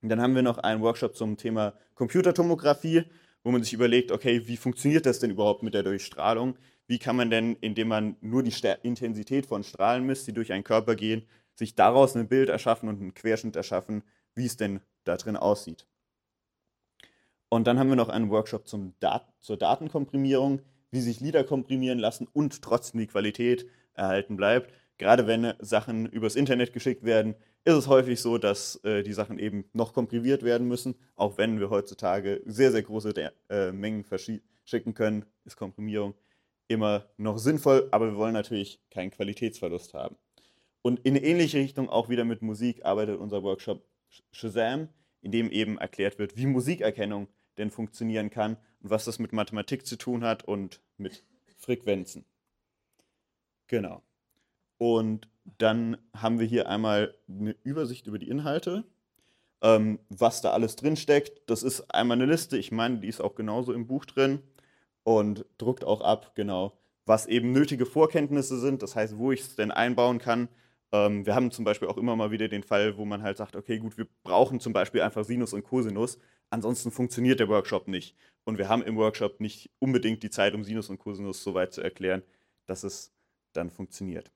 Und 0.02 0.10
dann 0.10 0.22
haben 0.22 0.36
wir 0.36 0.44
noch 0.44 0.60
einen 0.60 0.82
Workshop 0.82 1.16
zum 1.16 1.36
Thema 1.36 1.74
Computertomographie, 1.96 3.06
wo 3.44 3.52
man 3.52 3.64
sich 3.64 3.74
überlegt, 3.74 4.12
okay, 4.12 4.48
wie 4.48 4.58
funktioniert 4.58 5.06
das 5.06 5.20
denn 5.20 5.32
überhaupt 5.32 5.64
mit 5.64 5.74
der 5.74 5.84
Durchstrahlung? 5.84 6.58
Wie 6.88 7.00
kann 7.00 7.16
man 7.16 7.30
denn, 7.30 7.56
indem 7.62 7.88
man 7.88 8.18
nur 8.22 8.44
die 8.44 8.54
Intensität 8.84 9.46
von 9.46 9.64
Strahlen 9.64 10.06
misst, 10.06 10.28
die 10.28 10.34
durch 10.34 10.52
einen 10.52 10.64
Körper 10.64 10.96
gehen, 10.96 11.24
sich 11.54 11.76
daraus 11.76 12.16
ein 12.16 12.28
Bild 12.28 12.50
erschaffen 12.50 12.90
und 12.90 13.00
einen 13.00 13.14
Querschnitt 13.14 13.56
erschaffen, 13.56 14.04
wie 14.36 14.46
es 14.46 14.58
denn 14.58 14.80
da 15.04 15.18
drin 15.18 15.38
aussieht? 15.38 15.86
Und 17.50 17.68
dann 17.68 17.80
haben 17.80 17.90
wir 17.90 17.96
noch 17.96 18.10
einen 18.10 18.30
Workshop 18.30 18.68
zum 18.68 18.94
Dat 19.00 19.28
zur 19.40 19.58
Datenkomprimierung, 19.58 20.62
wie 20.92 21.02
sich 21.02 21.20
Lieder 21.20 21.44
komprimieren 21.44 22.00
lassen 22.00 22.28
und 22.32 22.62
trotzdem 22.62 23.00
die 23.00 23.08
Qualität 23.08 23.68
erhalten 23.94 24.36
bleibt. 24.38 24.74
Gerade 24.98 25.28
wenn 25.28 25.54
Sachen 25.60 26.06
übers 26.08 26.36
Internet 26.36 26.74
geschickt 26.74 27.04
werden, 27.04 27.36
ist 27.70 27.78
es 27.78 27.88
häufig 27.88 28.22
so, 28.22 28.38
dass 28.38 28.76
äh, 28.84 29.04
die 29.04 29.14
Sachen 29.14 29.40
eben 29.40 29.66
noch 29.74 29.94
komprimiert 29.94 30.44
werden 30.44 30.68
müssen. 30.68 30.96
Auch 31.16 31.38
wenn 31.38 31.60
wir 31.60 31.70
heutzutage 31.70 32.42
sehr, 32.46 32.72
sehr 32.72 32.84
große 32.84 33.32
äh, 33.50 33.72
Mengen 33.72 34.04
verschicken 34.04 34.94
können, 34.94 35.26
ist 35.46 35.58
Komprimierung 35.58 36.14
immer 36.68 37.08
noch 37.18 37.38
sinnvoll, 37.40 37.88
aber 37.92 38.12
wir 38.12 38.16
wollen 38.16 38.34
natürlich 38.34 38.80
keinen 38.92 39.12
Qualitätsverlust 39.12 39.94
haben. 39.94 40.16
Und 40.82 41.00
in 41.00 41.16
ähnliche 41.16 41.58
Richtung 41.58 41.90
auch 41.90 42.10
wieder 42.10 42.24
mit 42.24 42.42
Musik 42.42 42.86
arbeitet 42.86 43.20
unser 43.20 43.44
Workshop 43.44 43.84
Shazam, 44.32 44.90
in 45.22 45.32
dem 45.32 45.52
eben 45.52 45.78
erklärt 45.78 46.20
wird, 46.20 46.38
wie 46.38 46.46
Musikerkennung 46.46 47.28
denn 47.58 47.72
funktionieren 47.72 48.30
kann 48.30 48.58
und 48.82 48.90
was 48.90 49.06
das 49.06 49.20
mit 49.20 49.34
Mathematik 49.34 49.86
zu 49.86 49.98
tun 49.98 50.24
hat 50.24 50.46
und 50.46 50.82
mit 50.98 51.24
Frequenzen. 51.58 52.24
Genau. 53.68 54.02
Und 54.78 55.28
dann 55.58 55.98
haben 56.16 56.40
wir 56.40 56.48
hier 56.48 56.70
einmal 56.70 57.16
eine 57.28 57.56
Übersicht 57.64 58.08
über 58.08 58.20
die 58.20 58.30
Inhalte, 58.30 58.84
ähm, 59.62 60.00
was 60.10 60.42
da 60.42 60.52
alles 60.52 60.76
drin 60.76 60.96
steckt. 60.96 61.50
Das 61.50 61.64
ist 61.64 61.94
einmal 61.94 62.18
eine 62.18 62.32
Liste, 62.32 62.58
ich 62.58 62.72
meine, 62.72 63.00
die 63.00 63.08
ist 63.08 63.22
auch 63.22 63.36
genauso 63.36 63.74
im 63.74 63.88
Buch 63.88 64.06
drin 64.06 64.42
und 65.04 65.46
druckt 65.58 65.84
auch 65.84 66.02
ab, 66.02 66.34
genau, 66.36 66.78
was 67.06 67.26
eben 67.26 67.52
nötige 67.52 67.86
Vorkenntnisse 67.86 68.60
sind, 68.60 68.84
das 68.84 68.96
heißt, 68.96 69.18
wo 69.18 69.32
ich 69.32 69.42
es 69.42 69.56
denn 69.56 69.72
einbauen 69.72 70.20
kann. 70.20 70.50
Ähm, 70.92 71.26
wir 71.26 71.36
haben 71.36 71.52
zum 71.52 71.66
Beispiel 71.66 71.88
auch 71.88 71.98
immer 71.98 72.16
mal 72.16 72.32
wieder 72.32 72.48
den 72.48 72.64
Fall, 72.64 72.98
wo 72.98 73.06
man 73.06 73.24
halt 73.24 73.38
sagt, 73.38 73.56
okay, 73.56 73.80
gut, 73.80 73.98
wir 73.98 74.08
brauchen 74.24 74.60
zum 74.60 74.74
Beispiel 74.74 75.02
einfach 75.02 75.26
Sinus 75.26 75.54
und 75.54 75.64
Cosinus, 75.64 76.20
ansonsten 76.50 76.92
funktioniert 76.92 77.40
der 77.40 77.50
Workshop 77.50 77.88
nicht. 77.88 78.16
Und 78.44 78.58
wir 78.58 78.70
haben 78.70 78.84
im 78.84 78.96
Workshop 78.98 79.40
nicht 79.40 79.72
unbedingt 79.80 80.24
die 80.24 80.30
Zeit, 80.30 80.54
um 80.54 80.64
Sinus 80.64 80.90
und 80.90 81.00
Cosinus 81.00 81.44
so 81.44 81.54
weit 81.54 81.74
zu 81.74 81.82
erklären, 81.82 82.24
dass 82.66 82.84
es 82.84 83.14
dann 83.54 83.70
funktioniert. 83.70 84.32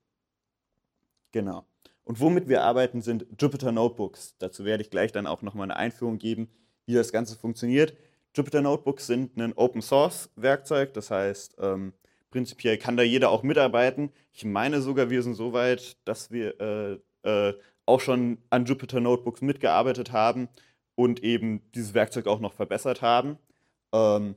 Genau. 1.34 1.66
Und 2.06 2.22
womit 2.22 2.48
wir 2.48 2.64
arbeiten, 2.64 3.02
sind 3.02 3.26
Jupyter 3.40 3.74
Notebooks. 3.74 4.36
Dazu 4.40 4.64
werde 4.64 4.84
ich 4.84 4.90
gleich 4.90 5.12
dann 5.12 5.28
auch 5.28 5.42
nochmal 5.42 5.66
eine 5.66 5.76
Einführung 5.76 6.20
geben, 6.20 6.50
wie 6.86 6.94
das 6.94 7.12
Ganze 7.12 7.36
funktioniert. 7.36 7.96
Jupyter 8.36 8.62
Notebooks 8.62 9.08
sind 9.08 9.38
ein 9.38 9.54
Open 9.54 9.82
Source 9.82 10.30
Werkzeug, 10.36 10.94
das 10.94 11.12
heißt, 11.12 11.58
ähm, 11.60 11.94
prinzipiell 12.32 12.78
kann 12.78 12.98
da 12.98 13.04
jeder 13.04 13.30
auch 13.30 13.44
mitarbeiten. 13.44 14.12
Ich 14.32 14.46
meine 14.46 14.82
sogar, 14.82 15.10
wir 15.10 15.22
sind 15.22 15.36
so 15.36 15.54
weit, 15.54 15.98
dass 16.06 16.32
wir 16.32 16.60
äh, 16.60 17.00
äh, 17.30 17.54
auch 17.86 18.00
schon 18.00 18.40
an 18.50 18.66
Jupyter 18.66 19.00
Notebooks 19.00 19.42
mitgearbeitet 19.42 20.12
haben 20.12 20.50
und 20.96 21.24
eben 21.24 21.62
dieses 21.74 21.94
Werkzeug 21.94 22.28
auch 22.28 22.40
noch 22.40 22.54
verbessert 22.54 23.02
haben. 23.02 23.38
Ähm, 23.94 24.36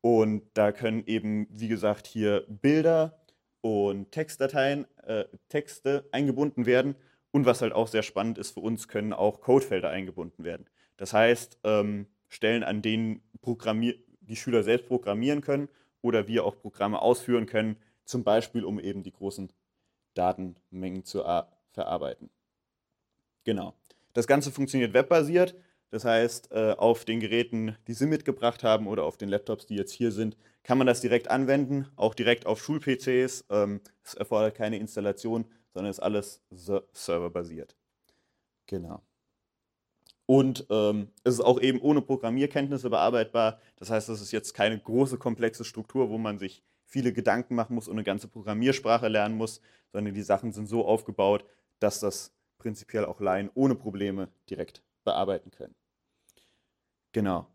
und 0.00 0.42
da 0.54 0.72
können 0.72 1.04
eben, 1.06 1.46
wie 1.50 1.68
gesagt, 1.68 2.06
hier 2.06 2.44
Bilder 2.48 3.18
und 3.60 4.12
Textdateien, 4.12 4.86
äh, 5.04 5.24
Texte 5.48 6.08
eingebunden 6.12 6.66
werden. 6.66 6.94
Und 7.30 7.46
was 7.46 7.60
halt 7.60 7.72
auch 7.72 7.88
sehr 7.88 8.02
spannend 8.02 8.38
ist 8.38 8.52
für 8.52 8.60
uns, 8.60 8.88
können 8.88 9.12
auch 9.12 9.40
Codefelder 9.40 9.90
eingebunden 9.90 10.44
werden. 10.44 10.66
Das 10.96 11.12
heißt, 11.12 11.58
ähm, 11.64 12.06
Stellen, 12.28 12.62
an 12.62 12.82
denen 12.82 13.22
Programmier 13.40 13.94
die 14.20 14.36
Schüler 14.36 14.62
selbst 14.62 14.86
programmieren 14.86 15.40
können 15.40 15.68
oder 16.02 16.28
wir 16.28 16.44
auch 16.44 16.56
Programme 16.56 17.00
ausführen 17.00 17.46
können, 17.46 17.76
zum 18.04 18.24
Beispiel 18.24 18.64
um 18.64 18.78
eben 18.78 19.02
die 19.02 19.12
großen 19.12 19.52
Datenmengen 20.14 21.04
zu 21.04 21.22
verarbeiten. 21.72 22.30
Genau. 23.44 23.74
Das 24.12 24.26
Ganze 24.26 24.50
funktioniert 24.50 24.92
webbasiert. 24.92 25.54
Das 25.90 26.04
heißt, 26.04 26.52
äh, 26.52 26.74
auf 26.76 27.04
den 27.04 27.20
Geräten, 27.20 27.76
die 27.86 27.94
Sie 27.94 28.06
mitgebracht 28.06 28.62
haben 28.62 28.86
oder 28.86 29.04
auf 29.04 29.16
den 29.16 29.28
Laptops, 29.28 29.66
die 29.66 29.76
jetzt 29.76 29.92
hier 29.92 30.12
sind, 30.12 30.36
kann 30.62 30.76
man 30.76 30.86
das 30.86 31.00
direkt 31.00 31.30
anwenden, 31.30 31.86
auch 31.96 32.14
direkt 32.14 32.44
auf 32.44 32.62
Schul-PCs. 32.62 33.46
Ähm, 33.48 33.80
es 34.04 34.14
erfordert 34.14 34.54
keine 34.54 34.78
Installation, 34.78 35.46
sondern 35.72 35.90
ist 35.90 36.00
alles 36.00 36.42
serverbasiert. 36.92 37.74
Genau. 38.66 39.02
Und 40.26 40.66
ähm, 40.68 41.08
es 41.24 41.34
ist 41.34 41.40
auch 41.40 41.58
eben 41.58 41.80
ohne 41.80 42.02
Programmierkenntnisse 42.02 42.90
bearbeitbar. 42.90 43.60
Das 43.76 43.88
heißt, 43.88 44.10
es 44.10 44.20
ist 44.20 44.30
jetzt 44.32 44.52
keine 44.52 44.78
große, 44.78 45.16
komplexe 45.16 45.64
Struktur, 45.64 46.10
wo 46.10 46.18
man 46.18 46.38
sich 46.38 46.62
viele 46.84 47.14
Gedanken 47.14 47.54
machen 47.54 47.74
muss 47.74 47.88
und 47.88 47.94
eine 47.94 48.04
ganze 48.04 48.28
Programmiersprache 48.28 49.08
lernen 49.08 49.36
muss, 49.38 49.62
sondern 49.90 50.12
die 50.12 50.22
Sachen 50.22 50.52
sind 50.52 50.66
so 50.66 50.84
aufgebaut, 50.84 51.46
dass 51.80 52.00
das 52.00 52.34
prinzipiell 52.58 53.06
auch 53.06 53.20
Laien 53.20 53.50
ohne 53.54 53.74
Probleme 53.74 54.28
direkt 54.50 54.82
bearbeiten 55.08 55.50
können. 55.50 55.74
Genau. 57.12 57.46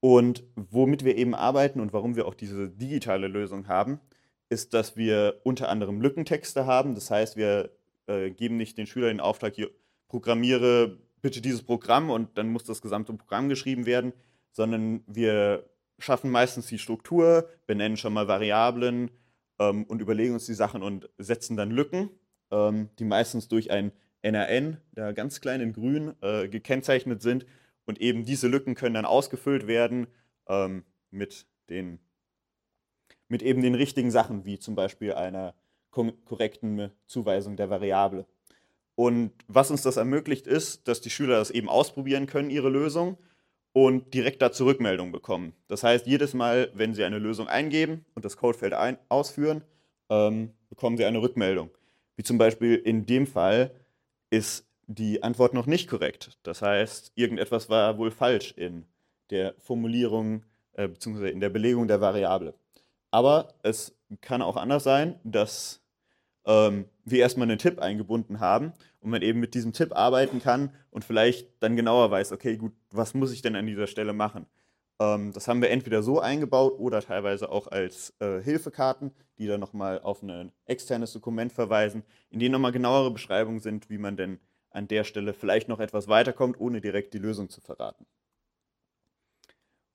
Und 0.00 0.44
womit 0.54 1.04
wir 1.04 1.16
eben 1.16 1.34
arbeiten 1.34 1.80
und 1.80 1.92
warum 1.92 2.14
wir 2.14 2.26
auch 2.26 2.34
diese 2.34 2.68
digitale 2.68 3.26
Lösung 3.26 3.66
haben, 3.66 4.00
ist, 4.48 4.74
dass 4.74 4.96
wir 4.96 5.40
unter 5.44 5.68
anderem 5.68 6.00
Lückentexte 6.00 6.66
haben. 6.66 6.94
Das 6.94 7.10
heißt, 7.10 7.36
wir 7.36 7.70
äh, 8.06 8.30
geben 8.30 8.56
nicht 8.56 8.78
den 8.78 8.86
Schülern 8.86 9.10
den 9.10 9.20
Auftrag, 9.20 9.54
hier 9.54 9.70
programmiere 10.08 10.98
bitte 11.20 11.40
dieses 11.40 11.62
Programm 11.62 12.10
und 12.10 12.38
dann 12.38 12.48
muss 12.48 12.64
das 12.64 12.80
gesamte 12.80 13.12
Programm 13.14 13.48
geschrieben 13.48 13.86
werden, 13.86 14.12
sondern 14.52 15.02
wir 15.06 15.68
schaffen 15.98 16.30
meistens 16.30 16.66
die 16.66 16.78
Struktur, 16.78 17.48
benennen 17.66 17.96
schon 17.96 18.12
mal 18.12 18.28
Variablen 18.28 19.10
ähm, 19.58 19.84
und 19.84 20.00
überlegen 20.00 20.34
uns 20.34 20.46
die 20.46 20.54
Sachen 20.54 20.82
und 20.82 21.10
setzen 21.18 21.56
dann 21.56 21.72
Lücken, 21.72 22.10
ähm, 22.50 22.88
die 22.98 23.04
meistens 23.04 23.48
durch 23.48 23.70
ein 23.70 23.92
NRN, 24.22 24.78
da 24.92 25.12
ganz 25.12 25.40
klein 25.40 25.60
in 25.60 25.72
grün, 25.72 26.14
äh, 26.22 26.48
gekennzeichnet 26.48 27.22
sind. 27.22 27.46
Und 27.86 28.00
eben 28.00 28.24
diese 28.24 28.48
Lücken 28.48 28.74
können 28.74 28.94
dann 28.94 29.04
ausgefüllt 29.04 29.66
werden 29.66 30.08
ähm, 30.46 30.84
mit, 31.10 31.46
den, 31.70 32.00
mit 33.28 33.42
eben 33.42 33.62
den 33.62 33.74
richtigen 33.74 34.10
Sachen, 34.10 34.44
wie 34.44 34.58
zum 34.58 34.74
Beispiel 34.74 35.14
einer 35.14 35.54
korrekten 35.90 36.90
Zuweisung 37.06 37.56
der 37.56 37.70
Variable. 37.70 38.26
Und 38.94 39.32
was 39.46 39.70
uns 39.70 39.82
das 39.82 39.96
ermöglicht, 39.96 40.46
ist, 40.46 40.86
dass 40.86 41.00
die 41.00 41.10
Schüler 41.10 41.36
das 41.36 41.50
eben 41.50 41.68
ausprobieren 41.68 42.26
können, 42.26 42.50
ihre 42.50 42.68
Lösung, 42.68 43.16
und 43.72 44.12
direkt 44.14 44.42
dazu 44.42 44.64
Rückmeldung 44.64 45.12
bekommen. 45.12 45.52
Das 45.68 45.84
heißt, 45.84 46.06
jedes 46.06 46.34
Mal, 46.34 46.70
wenn 46.74 46.94
sie 46.94 47.04
eine 47.04 47.18
Lösung 47.18 47.48
eingeben 47.48 48.04
und 48.14 48.24
das 48.24 48.36
Codefeld 48.36 48.72
ein 48.72 48.98
ausführen, 49.08 49.62
ähm, 50.10 50.50
bekommen 50.68 50.96
sie 50.96 51.04
eine 51.04 51.22
Rückmeldung. 51.22 51.70
Wie 52.16 52.22
zum 52.22 52.38
Beispiel 52.38 52.74
in 52.74 53.06
dem 53.06 53.26
Fall, 53.26 53.70
ist 54.30 54.66
die 54.86 55.22
Antwort 55.22 55.54
noch 55.54 55.66
nicht 55.66 55.88
korrekt. 55.88 56.38
Das 56.42 56.62
heißt, 56.62 57.12
irgendetwas 57.14 57.68
war 57.68 57.98
wohl 57.98 58.10
falsch 58.10 58.52
in 58.56 58.86
der 59.30 59.54
Formulierung 59.58 60.44
äh, 60.72 60.88
bzw. 60.88 61.30
in 61.30 61.40
der 61.40 61.50
Belegung 61.50 61.88
der 61.88 62.00
Variable. 62.00 62.54
Aber 63.10 63.54
es 63.62 63.94
kann 64.20 64.42
auch 64.42 64.56
anders 64.56 64.84
sein, 64.84 65.18
dass 65.24 65.82
ähm, 66.46 66.86
wir 67.04 67.20
erstmal 67.20 67.48
einen 67.48 67.58
Tipp 67.58 67.78
eingebunden 67.78 68.40
haben 68.40 68.72
und 69.00 69.10
man 69.10 69.22
eben 69.22 69.40
mit 69.40 69.54
diesem 69.54 69.72
Tipp 69.72 69.94
arbeiten 69.94 70.40
kann 70.40 70.72
und 70.90 71.04
vielleicht 71.04 71.48
dann 71.60 71.76
genauer 71.76 72.10
weiß, 72.10 72.32
okay, 72.32 72.56
gut, 72.56 72.72
was 72.90 73.14
muss 73.14 73.32
ich 73.32 73.42
denn 73.42 73.56
an 73.56 73.66
dieser 73.66 73.86
Stelle 73.86 74.12
machen? 74.12 74.46
Ähm, 75.00 75.32
das 75.32 75.48
haben 75.48 75.62
wir 75.62 75.70
entweder 75.70 76.02
so 76.02 76.20
eingebaut 76.20 76.74
oder 76.78 77.00
teilweise 77.02 77.50
auch 77.50 77.66
als 77.68 78.14
äh, 78.20 78.40
Hilfekarten, 78.42 79.12
die 79.38 79.46
dann 79.46 79.60
nochmal 79.60 80.00
auf 80.00 80.22
ein 80.22 80.52
externes 80.66 81.12
Dokument 81.12 81.52
verweisen, 81.52 82.04
in 82.30 82.40
denen 82.40 82.52
nochmal 82.52 82.72
genauere 82.72 83.10
Beschreibungen 83.10 83.60
sind, 83.60 83.90
wie 83.90 83.98
man 83.98 84.16
denn 84.16 84.40
an 84.70 84.88
der 84.88 85.04
Stelle 85.04 85.34
vielleicht 85.34 85.68
noch 85.68 85.80
etwas 85.80 86.08
weiterkommt, 86.08 86.58
ohne 86.60 86.80
direkt 86.80 87.14
die 87.14 87.18
Lösung 87.18 87.48
zu 87.48 87.60
verraten. 87.60 88.06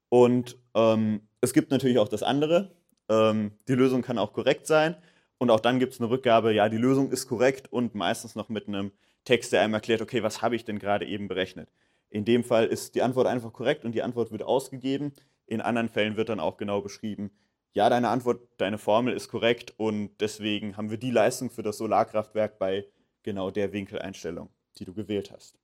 Und 0.09 0.57
ähm, 0.75 1.27
es 1.41 1.53
gibt 1.53 1.71
natürlich 1.71 1.97
auch 1.97 2.07
das 2.07 2.23
andere. 2.23 2.75
Ähm, 3.09 3.51
die 3.67 3.73
Lösung 3.73 4.01
kann 4.01 4.17
auch 4.17 4.33
korrekt 4.33 4.67
sein. 4.67 4.95
Und 5.37 5.49
auch 5.49 5.59
dann 5.59 5.79
gibt 5.79 5.93
es 5.93 5.99
eine 5.99 6.09
Rückgabe, 6.09 6.53
ja, 6.53 6.69
die 6.69 6.77
Lösung 6.77 7.11
ist 7.11 7.27
korrekt 7.27 7.71
und 7.71 7.95
meistens 7.95 8.35
noch 8.35 8.47
mit 8.49 8.67
einem 8.67 8.91
Text, 9.25 9.51
der 9.51 9.61
einem 9.61 9.73
erklärt, 9.73 10.01
okay, 10.01 10.23
was 10.23 10.41
habe 10.41 10.55
ich 10.55 10.65
denn 10.65 10.79
gerade 10.79 11.05
eben 11.05 11.27
berechnet. 11.27 11.69
In 12.13 12.25
dem 12.25 12.43
Fall 12.43 12.67
ist 12.67 12.93
die 12.93 13.01
Antwort 13.01 13.25
einfach 13.25 13.51
korrekt 13.51 13.85
und 13.85 13.93
die 13.93 14.03
Antwort 14.03 14.31
wird 14.31 14.43
ausgegeben. 14.43 15.13
In 15.47 15.61
anderen 15.61 15.89
Fällen 15.89 16.15
wird 16.15 16.29
dann 16.29 16.39
auch 16.39 16.57
genau 16.57 16.79
beschrieben, 16.79 17.31
ja, 17.71 17.89
deine 17.89 18.09
Antwort, 18.09 18.47
deine 18.57 18.77
Formel 18.77 19.15
ist 19.15 19.29
korrekt 19.29 19.73
und 19.77 20.11
deswegen 20.19 20.77
haben 20.77 20.91
wir 20.91 20.99
die 20.99 21.09
Leistung 21.09 21.49
für 21.49 21.63
das 21.63 21.79
Solarkraftwerk 21.79 22.59
bei 22.59 22.85
genau 23.23 23.49
der 23.49 23.73
Winkeleinstellung, 23.73 24.49
die 24.77 24.85
du 24.85 24.93
gewählt 24.93 25.31
hast. 25.31 25.57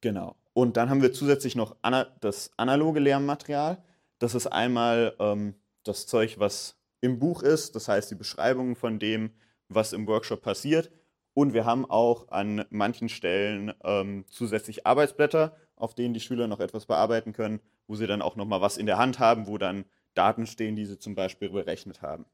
Genau. 0.00 0.34
Und 0.52 0.76
dann 0.76 0.90
haben 0.90 1.00
wir 1.00 1.12
zusätzlich 1.12 1.54
noch 1.54 1.76
das 2.20 2.50
analoge 2.56 2.98
Lernmaterial. 2.98 3.84
Das 4.18 4.34
ist 4.34 4.48
einmal 4.48 5.14
ähm, 5.20 5.54
das 5.84 6.08
Zeug, 6.08 6.40
was 6.40 6.76
im 7.00 7.20
Buch 7.20 7.44
ist, 7.44 7.76
das 7.76 7.86
heißt 7.86 8.10
die 8.10 8.16
Beschreibung 8.16 8.74
von 8.74 8.98
dem, 8.98 9.30
was 9.68 9.92
im 9.92 10.08
Workshop 10.08 10.42
passiert. 10.42 10.90
Und 11.34 11.54
wir 11.54 11.64
haben 11.64 11.88
auch 11.88 12.28
an 12.28 12.64
manchen 12.70 13.08
Stellen 13.08 13.72
ähm, 13.84 14.24
zusätzlich 14.28 14.86
Arbeitsblätter, 14.86 15.56
auf 15.76 15.94
denen 15.94 16.14
die 16.14 16.20
Schüler 16.20 16.46
noch 16.46 16.60
etwas 16.60 16.86
bearbeiten 16.86 17.32
können, 17.32 17.60
wo 17.86 17.94
sie 17.94 18.06
dann 18.06 18.22
auch 18.22 18.36
nochmal 18.36 18.60
was 18.60 18.76
in 18.76 18.86
der 18.86 18.98
Hand 18.98 19.18
haben, 19.18 19.46
wo 19.46 19.58
dann 19.58 19.84
Daten 20.14 20.46
stehen, 20.46 20.76
die 20.76 20.86
sie 20.86 20.98
zum 20.98 21.14
Beispiel 21.14 21.48
berechnet 21.48 22.02
haben. 22.02 22.26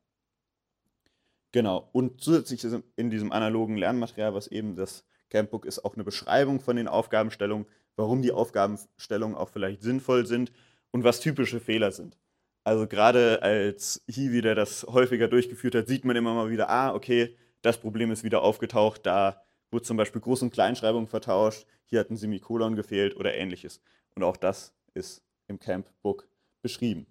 Genau. 1.53 1.89
Und 1.93 2.21
zusätzlich 2.21 2.65
in 2.97 3.11
diesem 3.11 3.33
analogen 3.33 3.77
Lernmaterial, 3.77 4.35
was 4.35 4.49
eben 4.49 4.77
das 4.77 5.05
Campbook 5.31 5.65
ist, 5.65 5.85
auch 5.85 5.95
eine 5.95 6.05
Beschreibung 6.05 6.61
von 6.61 6.77
den 6.77 6.89
Aufgabenstellungen, 6.89 7.67
warum 7.97 8.23
die 8.23 8.33
Aufgabenstellungen 8.33 9.37
auch 9.37 9.49
vielleicht 9.49 9.83
sinnvoll 9.83 10.27
sind 10.27 10.53
und 10.91 11.05
was 11.05 11.21
typische 11.21 11.61
Fehler 11.61 11.93
sind. 11.93 12.19
Also 12.65 12.87
gerade 12.87 13.43
als 13.43 14.03
Hiwi, 14.09 14.43
der 14.43 14.55
das 14.55 14.85
häufiger 14.85 15.29
durchgeführt 15.29 15.75
hat, 15.75 15.89
sieht 15.89 16.05
man 16.05 16.17
immer 16.17 16.35
mal 16.35 16.51
wieder, 16.51 16.69
ah, 16.69 16.95
okay, 16.95 17.37
das 17.63 17.79
Problem 17.79 18.11
ist 18.11 18.25
wieder 18.25 18.43
aufgetaucht, 18.43 19.07
da 19.07 19.43
wurde 19.71 19.85
zum 19.85 19.97
Beispiel 19.97 20.21
Groß- 20.21 20.43
und 20.43 20.53
Kleinschreibung 20.53 21.07
vertauscht, 21.07 21.67
hier 21.85 22.01
hat 22.01 22.11
ein 22.11 22.17
Semikolon 22.17 22.77
gefehlt 22.77 23.17
oder 23.17 23.35
ähnliches. 23.35 23.81
Und 24.15 24.23
auch 24.23 24.37
das 24.37 24.73
ist 24.95 25.23
im 25.47 25.59
Campbook 25.59 26.29
beschrieben. 26.63 27.07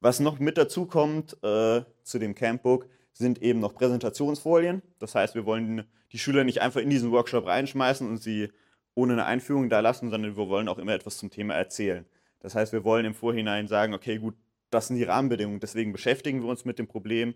Was 0.00 0.20
noch 0.20 0.38
mit 0.38 0.58
dazu 0.58 0.86
kommt 0.86 1.32
äh, 1.42 1.82
zu 2.02 2.18
dem 2.18 2.34
Campbook, 2.34 2.88
sind 3.12 3.42
eben 3.42 3.58
noch 3.58 3.74
Präsentationsfolien. 3.74 4.82
Das 5.00 5.14
heißt, 5.14 5.34
wir 5.34 5.44
wollen 5.44 5.84
die 6.12 6.18
Schüler 6.18 6.44
nicht 6.44 6.60
einfach 6.60 6.80
in 6.80 6.90
diesen 6.90 7.10
Workshop 7.10 7.46
reinschmeißen 7.46 8.08
und 8.08 8.18
sie 8.18 8.50
ohne 8.94 9.14
eine 9.14 9.26
Einführung 9.26 9.68
da 9.68 9.80
lassen, 9.80 10.10
sondern 10.10 10.36
wir 10.36 10.48
wollen 10.48 10.68
auch 10.68 10.78
immer 10.78 10.92
etwas 10.92 11.18
zum 11.18 11.30
Thema 11.30 11.54
erzählen. 11.54 12.04
Das 12.40 12.54
heißt, 12.54 12.72
wir 12.72 12.84
wollen 12.84 13.04
im 13.04 13.14
Vorhinein 13.14 13.66
sagen, 13.66 13.94
okay, 13.94 14.18
gut, 14.18 14.34
das 14.70 14.88
sind 14.88 14.96
die 14.96 15.04
Rahmenbedingungen, 15.04 15.60
deswegen 15.60 15.92
beschäftigen 15.92 16.42
wir 16.42 16.48
uns 16.48 16.64
mit 16.64 16.78
dem 16.78 16.86
Problem, 16.86 17.34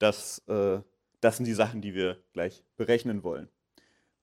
das, 0.00 0.42
äh, 0.48 0.80
das 1.20 1.36
sind 1.36 1.46
die 1.46 1.54
Sachen, 1.54 1.80
die 1.80 1.94
wir 1.94 2.18
gleich 2.32 2.64
berechnen 2.76 3.22
wollen. 3.22 3.48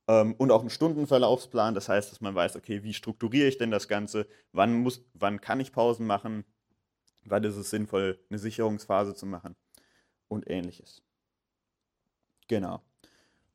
Ähm, 0.10 0.36
und 0.38 0.52
auch 0.52 0.62
einen 0.62 0.70
Stundenverlaufsplan, 0.70 1.74
das 1.74 1.88
heißt, 1.88 2.12
dass 2.12 2.20
man 2.20 2.36
weiß, 2.36 2.58
okay, 2.58 2.84
wie 2.84 2.94
strukturiere 2.94 3.48
ich 3.48 3.58
denn 3.58 3.72
das 3.72 3.88
Ganze, 3.88 4.28
wann, 4.52 4.74
muss, 4.74 5.06
wann 5.14 5.40
kann 5.40 5.60
ich 5.60 5.72
Pausen 5.72 6.06
machen, 6.06 6.44
wann 7.26 7.44
ist 7.44 7.56
es 7.56 7.70
sinnvoll, 7.70 8.20
eine 8.30 8.40
Sicherungsphase 8.40 9.16
zu 9.16 9.26
machen 9.26 9.56
und 10.28 10.50
ähnliches. 10.50 11.04
Genau. 12.48 12.82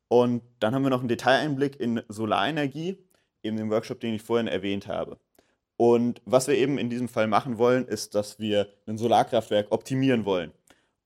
Und 0.07 0.43
dann 0.59 0.75
haben 0.75 0.83
wir 0.83 0.91
noch 0.91 0.99
einen 0.99 1.07
Detaileinblick 1.07 1.79
in 1.79 2.01
Solarenergie, 2.07 2.97
eben 3.41 3.57
den 3.57 3.71
Workshop, 3.71 3.99
den 3.99 4.13
ich 4.13 4.21
vorhin 4.21 4.47
erwähnt 4.47 4.87
habe. 4.87 5.17
Und 5.75 6.21
was 6.25 6.47
wir 6.47 6.55
eben 6.55 6.77
in 6.77 6.91
diesem 6.91 7.07
Fall 7.07 7.27
machen 7.27 7.57
wollen, 7.57 7.87
ist, 7.87 8.13
dass 8.13 8.39
wir 8.39 8.69
ein 8.85 8.99
Solarkraftwerk 8.99 9.71
optimieren 9.71 10.23
wollen. 10.23 10.51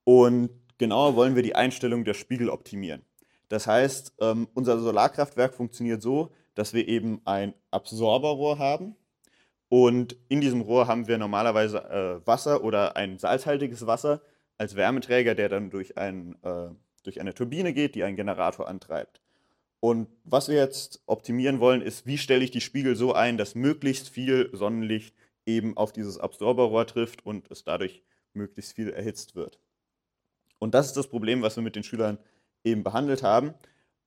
Und 0.04 0.50
genauer 0.78 1.16
wollen 1.16 1.34
wir 1.34 1.42
die 1.42 1.54
Einstellung 1.54 2.04
der 2.04 2.14
Spiegel 2.14 2.48
optimieren. 2.48 3.02
Das 3.48 3.66
heißt, 3.66 4.14
ähm, 4.20 4.48
unser 4.54 4.78
Solarkraftwerk 4.78 5.54
funktioniert 5.54 6.02
so, 6.02 6.30
dass 6.54 6.74
wir 6.74 6.88
eben 6.88 7.20
ein 7.24 7.54
Absorberrohr 7.70 8.58
haben. 8.58 8.96
Und 9.68 10.16
in 10.28 10.40
diesem 10.40 10.62
Rohr 10.62 10.86
haben 10.86 11.08
wir 11.08 11.18
normalerweise 11.18 11.78
äh, 11.78 12.26
Wasser 12.26 12.64
oder 12.64 12.96
ein 12.96 13.18
salzhaltiges 13.18 13.86
Wasser 13.86 14.22
als 14.56 14.76
Wärmeträger, 14.76 15.34
der 15.34 15.48
dann 15.48 15.70
durch, 15.70 15.98
ein, 15.98 16.36
äh, 16.42 16.68
durch 17.04 17.20
eine 17.20 17.34
Turbine 17.34 17.72
geht, 17.72 17.94
die 17.94 18.02
einen 18.02 18.16
Generator 18.16 18.68
antreibt. 18.68 19.20
Und 19.80 20.08
was 20.24 20.48
wir 20.48 20.56
jetzt 20.56 21.02
optimieren 21.06 21.60
wollen, 21.60 21.82
ist, 21.82 22.06
wie 22.06 22.18
stelle 22.18 22.42
ich 22.42 22.50
die 22.50 22.60
Spiegel 22.60 22.96
so 22.96 23.12
ein, 23.12 23.36
dass 23.36 23.54
möglichst 23.54 24.08
viel 24.08 24.50
Sonnenlicht 24.52 25.14
eben 25.46 25.76
auf 25.76 25.92
dieses 25.92 26.18
Absorberrohr 26.18 26.86
trifft 26.86 27.24
und 27.24 27.50
es 27.50 27.62
dadurch 27.62 28.02
möglichst 28.32 28.74
viel 28.74 28.90
erhitzt 28.90 29.36
wird. 29.36 29.60
Und 30.58 30.74
das 30.74 30.86
ist 30.86 30.96
das 30.96 31.08
Problem, 31.08 31.42
was 31.42 31.56
wir 31.56 31.62
mit 31.62 31.76
den 31.76 31.82
Schülern 31.82 32.18
eben 32.64 32.82
behandelt 32.82 33.22
haben. 33.22 33.54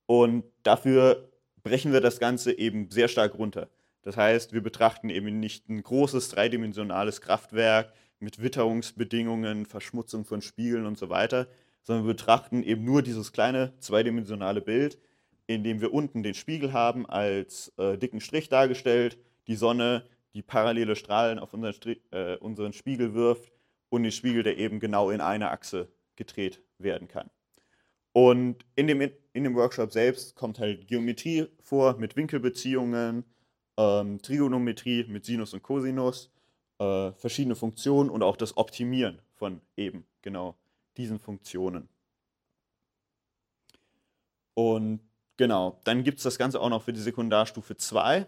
Und 0.06 0.44
dafür 0.62 1.28
brechen 1.62 1.92
wir 1.92 2.00
das 2.00 2.18
Ganze 2.20 2.56
eben 2.58 2.90
sehr 2.90 3.08
stark 3.08 3.38
runter. 3.38 3.68
Das 4.02 4.16
heißt, 4.16 4.52
wir 4.52 4.62
betrachten 4.62 5.10
eben 5.10 5.38
nicht 5.40 5.68
ein 5.68 5.82
großes 5.82 6.30
dreidimensionales 6.30 7.20
Kraftwerk 7.20 7.92
mit 8.18 8.42
Witterungsbedingungen, 8.42 9.66
Verschmutzung 9.66 10.24
von 10.24 10.42
Spiegeln 10.42 10.86
und 10.86 10.98
so 10.98 11.08
weiter, 11.08 11.46
sondern 11.82 12.06
wir 12.06 12.14
betrachten 12.14 12.62
eben 12.62 12.84
nur 12.84 13.02
dieses 13.02 13.32
kleine 13.32 13.72
zweidimensionale 13.78 14.60
Bild, 14.60 14.98
in 15.46 15.64
dem 15.64 15.80
wir 15.80 15.92
unten 15.92 16.22
den 16.22 16.34
Spiegel 16.34 16.72
haben 16.72 17.06
als 17.08 17.72
äh, 17.78 17.96
dicken 17.96 18.20
Strich 18.20 18.48
dargestellt, 18.48 19.18
die 19.46 19.56
Sonne, 19.56 20.04
die 20.34 20.42
parallele 20.42 20.96
Strahlen 20.96 21.38
auf 21.38 21.52
unseren, 21.52 21.72
Strich, 21.72 22.00
äh, 22.10 22.36
unseren 22.36 22.72
Spiegel 22.72 23.14
wirft 23.14 23.52
und 23.88 24.04
den 24.04 24.12
Spiegel, 24.12 24.42
der 24.42 24.56
eben 24.56 24.80
genau 24.80 25.10
in 25.10 25.20
eine 25.20 25.50
Achse 25.50 25.88
gedreht 26.16 26.62
werden 26.78 27.08
kann. 27.08 27.30
Und 28.12 28.64
in 28.76 28.86
dem, 28.86 29.00
in 29.00 29.44
dem 29.44 29.54
Workshop 29.54 29.92
selbst 29.92 30.36
kommt 30.36 30.58
halt 30.58 30.86
Geometrie 30.86 31.48
vor 31.62 31.96
mit 31.98 32.16
Winkelbeziehungen, 32.16 33.24
ähm, 33.78 34.20
Trigonometrie 34.20 35.04
mit 35.04 35.24
Sinus 35.24 35.54
und 35.54 35.62
Cosinus, 35.62 36.30
äh, 36.78 37.12
verschiedene 37.12 37.54
Funktionen 37.54 38.10
und 38.10 38.22
auch 38.22 38.36
das 38.36 38.56
Optimieren 38.56 39.20
von 39.34 39.60
eben 39.76 40.04
genau 40.20 40.56
diesen 40.96 41.18
Funktionen. 41.18 41.88
Und 44.54 45.00
genau, 45.38 45.80
dann 45.84 46.04
gibt 46.04 46.18
es 46.18 46.24
das 46.24 46.38
Ganze 46.38 46.60
auch 46.60 46.68
noch 46.68 46.82
für 46.82 46.92
die 46.92 47.00
Sekundarstufe 47.00 47.76
2. 47.76 48.26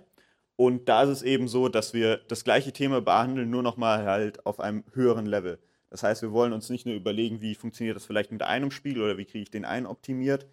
Und 0.57 0.89
da 0.89 1.03
ist 1.03 1.11
es 1.11 1.23
eben 1.23 1.49
so, 1.49 1.69
dass 1.69 1.93
wir 1.93 2.19
das 2.29 2.45
gleiche 2.45 2.73
Thema 2.73 3.01
behandeln, 3.01 3.51
nur 3.51 3.63
nochmal 3.63 4.07
halt 4.07 4.47
auf 4.47 4.61
einem 4.61 4.85
höheren 4.93 5.27
Level. 5.27 5.59
Das 5.95 6.03
heißt, 6.03 6.23
wir 6.23 6.33
wollen 6.33 6.53
uns 6.53 6.71
nicht 6.71 6.87
nur 6.87 6.97
überlegen, 6.97 7.41
wie 7.41 7.55
funktioniert 7.55 7.95
das 7.95 8.05
vielleicht 8.05 8.33
mit 8.33 8.43
einem 8.43 8.73
Spiegel 8.73 9.05
oder 9.05 9.17
wie 9.17 9.27
kriege 9.27 9.45
ich 9.45 9.53
den 9.53 9.65
einen 9.65 9.87
optimiert, 9.87 10.45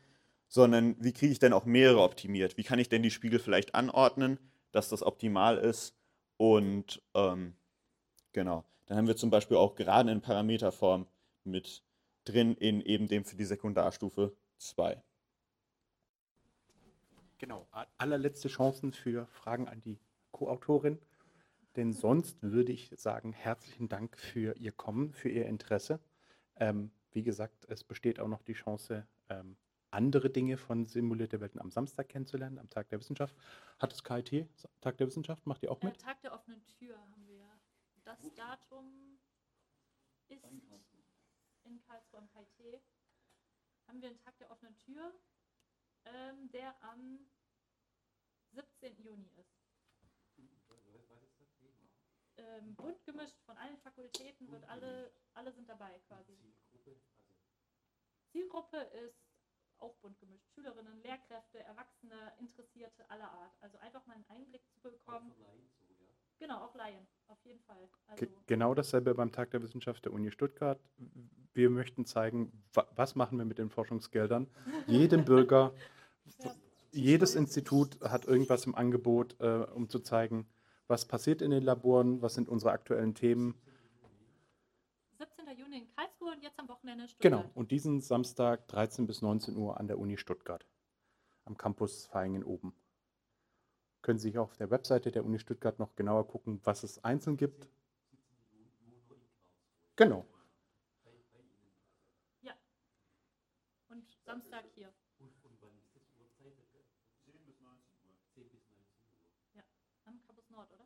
sondern 0.48 0.96
wie 1.04 1.14
kriege 1.14 1.32
ich 1.32 1.40
denn 1.40 1.52
auch 1.52 1.66
mehrere 1.66 2.04
optimiert? 2.04 2.58
Wie 2.58 2.64
kann 2.64 2.78
ich 2.78 2.90
denn 2.90 3.02
die 3.02 3.10
Spiegel 3.10 3.40
vielleicht 3.40 3.74
anordnen, 3.74 4.38
dass 4.72 4.90
das 4.90 5.02
optimal 5.02 5.58
ist? 5.58 5.96
Und 6.38 7.02
ähm, 7.16 7.56
genau, 8.34 8.66
dann 8.86 8.98
haben 9.00 9.08
wir 9.08 9.16
zum 9.16 9.32
Beispiel 9.32 9.58
auch 9.58 9.74
gerade 9.74 10.12
in 10.12 10.22
Parameterform 10.22 11.08
mit 11.44 11.82
drin 12.24 12.54
in 12.54 12.80
eben 12.80 13.08
dem 13.08 13.26
für 13.26 13.36
die 13.36 13.44
Sekundarstufe 13.44 14.36
2. 14.60 15.02
Genau, 17.40 17.68
allerletzte 17.98 18.48
Chancen 18.48 18.94
für 18.94 19.26
Fragen 19.26 19.68
an 19.68 19.82
die 19.82 19.98
Co-Autorin. 20.34 21.00
Denn 21.76 21.94
sonst 21.94 22.42
würde 22.42 22.72
ich 22.72 22.92
sagen, 22.98 23.32
herzlichen 23.32 23.88
Dank 23.88 24.18
für 24.18 24.58
Ihr 24.58 24.72
Kommen, 24.72 25.14
für 25.14 25.30
Ihr 25.30 25.46
Interesse. 25.46 26.00
Ähm, 26.58 26.92
wie 27.12 27.24
gesagt, 27.24 27.66
es 27.70 27.84
besteht 27.84 28.20
auch 28.20 28.28
noch 28.28 28.44
die 28.44 28.54
Chance, 28.54 29.08
ähm, 29.30 29.56
andere 29.90 30.30
Dinge 30.30 30.58
von 30.58 30.86
simulierte 30.86 31.40
Welten 31.40 31.60
am 31.62 31.72
Samstag 31.72 32.10
kennenzulernen, 32.10 32.60
am 32.60 32.70
Tag 32.70 32.90
der 32.90 33.00
Wissenschaft. 33.00 33.36
Hat 33.80 33.92
das 33.92 34.04
KIT, 34.04 34.48
Tag 34.82 34.98
der 34.98 35.08
Wissenschaft, 35.08 35.46
macht 35.46 35.64
ihr 35.64 35.72
auch 35.72 35.82
mit? 35.82 35.96
Äh, 35.96 35.98
Tag 35.98 36.22
der 36.22 36.34
offenen 36.34 36.66
Tür 36.66 36.98
haben 37.10 37.28
wir. 37.28 37.46
Das 38.04 38.20
Datum 38.36 39.20
ist 40.30 40.44
in 41.64 41.82
Karlsruhe 41.82 42.20
am 42.20 42.30
KIT. 42.30 42.82
Haben 43.88 44.02
wir 44.02 44.10
einen 44.10 44.20
Tag 44.20 44.38
der 44.38 44.50
offenen 44.50 44.78
Tür, 44.78 45.14
ähm, 46.06 46.50
der 46.52 46.82
am 46.84 47.20
17. 48.52 48.98
Juni 49.04 49.30
ist 49.38 49.61
ähm, 52.42 52.76
bunt 52.76 53.04
gemischt 53.06 53.40
von 53.46 53.58
allen 53.58 53.78
Fakultäten, 53.78 54.52
wird 54.52 54.68
alle, 54.70 55.12
alle 55.34 55.52
sind 55.52 55.70
dabei 55.70 56.00
quasi. 56.08 56.38
Zielgruppe 58.32 58.78
ist 59.06 59.32
auch 59.80 59.96
bunt 59.96 60.20
gemischt. 60.20 60.48
Schülerinnen, 60.54 61.02
Lehrkräfte, 61.02 61.60
Erwachsene, 61.60 62.34
Interessierte 62.40 63.10
aller 63.10 63.32
Art. 63.32 63.54
Also 63.62 63.78
einfach 63.80 64.06
mal 64.06 64.14
einen 64.14 64.26
Einblick 64.30 64.62
zu 64.82 64.92
bekommen. 64.92 65.34
Genau, 66.40 66.66
auch 66.66 66.74
Laien, 66.74 67.08
auf 67.28 67.38
jeden 67.46 67.60
Fall. 67.62 67.88
Also 68.08 68.26
genau 68.48 68.74
dasselbe 68.74 69.14
beim 69.14 69.32
Tag 69.32 69.52
der 69.52 69.62
Wissenschaft 69.62 70.06
der 70.06 70.14
Uni 70.14 70.32
Stuttgart. 70.32 70.80
Wir 71.54 71.70
möchten 71.70 72.06
zeigen, 72.06 72.64
was 72.74 73.16
machen 73.16 73.38
wir 73.38 73.46
mit 73.46 73.60
den 73.60 73.70
Forschungsgeldern. 73.70 74.50
Jedem 74.88 75.24
Bürger, 75.24 75.74
ja. 76.40 76.56
jedes 76.92 77.36
Institut 77.36 78.00
hat 78.02 78.26
irgendwas 78.26 78.66
im 78.66 78.74
Angebot, 78.74 79.40
äh, 79.40 79.68
um 79.76 79.88
zu 79.88 80.00
zeigen, 80.00 80.48
was 80.92 81.06
passiert 81.06 81.42
in 81.42 81.50
den 81.50 81.64
Laboren? 81.64 82.22
Was 82.22 82.36
sind 82.36 82.50
unsere 82.50 82.72
aktuellen 82.72 83.16
Themen? 83.16 83.56
17. 85.18 85.48
Juni 85.58 85.78
in 85.78 85.88
Karlsruhe 85.96 86.34
und 86.34 86.44
jetzt 86.44 86.60
am 86.60 86.68
Wochenende 86.68 87.06
in 87.06 87.10
Stuttgart. 87.10 87.44
Genau, 87.44 87.52
und 87.56 87.72
diesen 87.72 88.02
Samstag 88.02 88.68
13 88.68 89.08
bis 89.08 89.22
19 89.22 89.56
Uhr 89.56 89.80
an 89.80 89.88
der 89.88 89.98
Uni 89.98 90.18
Stuttgart, 90.18 90.68
am 91.46 91.58
Campus 91.58 92.06
Feingen 92.08 92.44
oben. 92.44 92.76
Können 94.02 94.20
Sie 94.20 94.30
sich 94.30 94.38
auf 94.38 94.58
der 94.58 94.70
Webseite 94.70 95.12
der 95.12 95.24
Uni 95.24 95.40
Stuttgart 95.40 95.80
noch 95.80 95.96
genauer 95.96 96.28
gucken, 96.28 96.60
was 96.64 96.84
es 96.84 97.04
einzeln 97.04 97.38
gibt. 97.38 97.70
Genau. 99.96 100.26
Ja. 102.42 102.54
Und 103.90 104.10
Samstag 104.26 104.66
hier. 104.76 104.92
Ja, 109.54 109.64
am 110.06 110.20
Campus 110.26 110.50
Nord, 110.50 110.72
oder? 110.74 110.82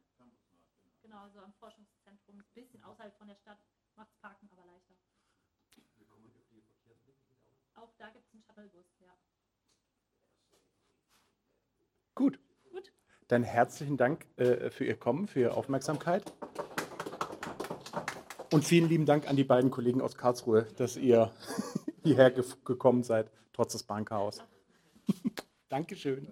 Genau, 1.16 1.28
also 1.28 1.39
am 1.39 1.53
Forschungszentrum, 1.53 2.39
ein 2.39 2.45
bisschen 2.53 2.84
außerhalb 2.84 3.18
von 3.18 3.28
der 3.30 3.36
Stadt, 3.36 3.57
macht's 3.95 4.18
Parken 4.18 4.49
aber 4.51 4.66
leichter. 4.66 4.95
Auch 7.76 7.93
da 7.97 8.09
gibt 8.09 8.26
es 8.28 8.34
einen 8.34 8.43
Shuttlebus, 8.43 8.86
ja. 8.99 9.16
Gut. 12.16 12.38
Gut. 12.70 12.91
Dann 13.30 13.43
herzlichen 13.43 13.95
Dank 13.95 14.26
äh, 14.36 14.70
für 14.70 14.84
Ihr 14.84 14.99
Kommen, 14.99 15.30
für 15.30 15.39
Ihre 15.39 15.53
Aufmerksamkeit. 15.53 16.34
Und 18.51 18.66
vielen 18.66 18.89
lieben 18.89 19.05
Dank 19.05 19.30
an 19.30 19.38
die 19.38 19.45
beiden 19.45 19.72
Kollegen 19.72 20.01
aus 20.01 20.18
Karlsruhe, 20.18 20.63
dass 20.76 20.97
ihr 20.97 21.32
hierher 22.03 22.32
ge 22.32 22.43
gekommen 22.66 23.03
seid, 23.03 23.32
trotz 23.53 23.72
des 23.72 23.84
Bahnchaos. 23.84 24.43
Dankeschön. 25.70 26.28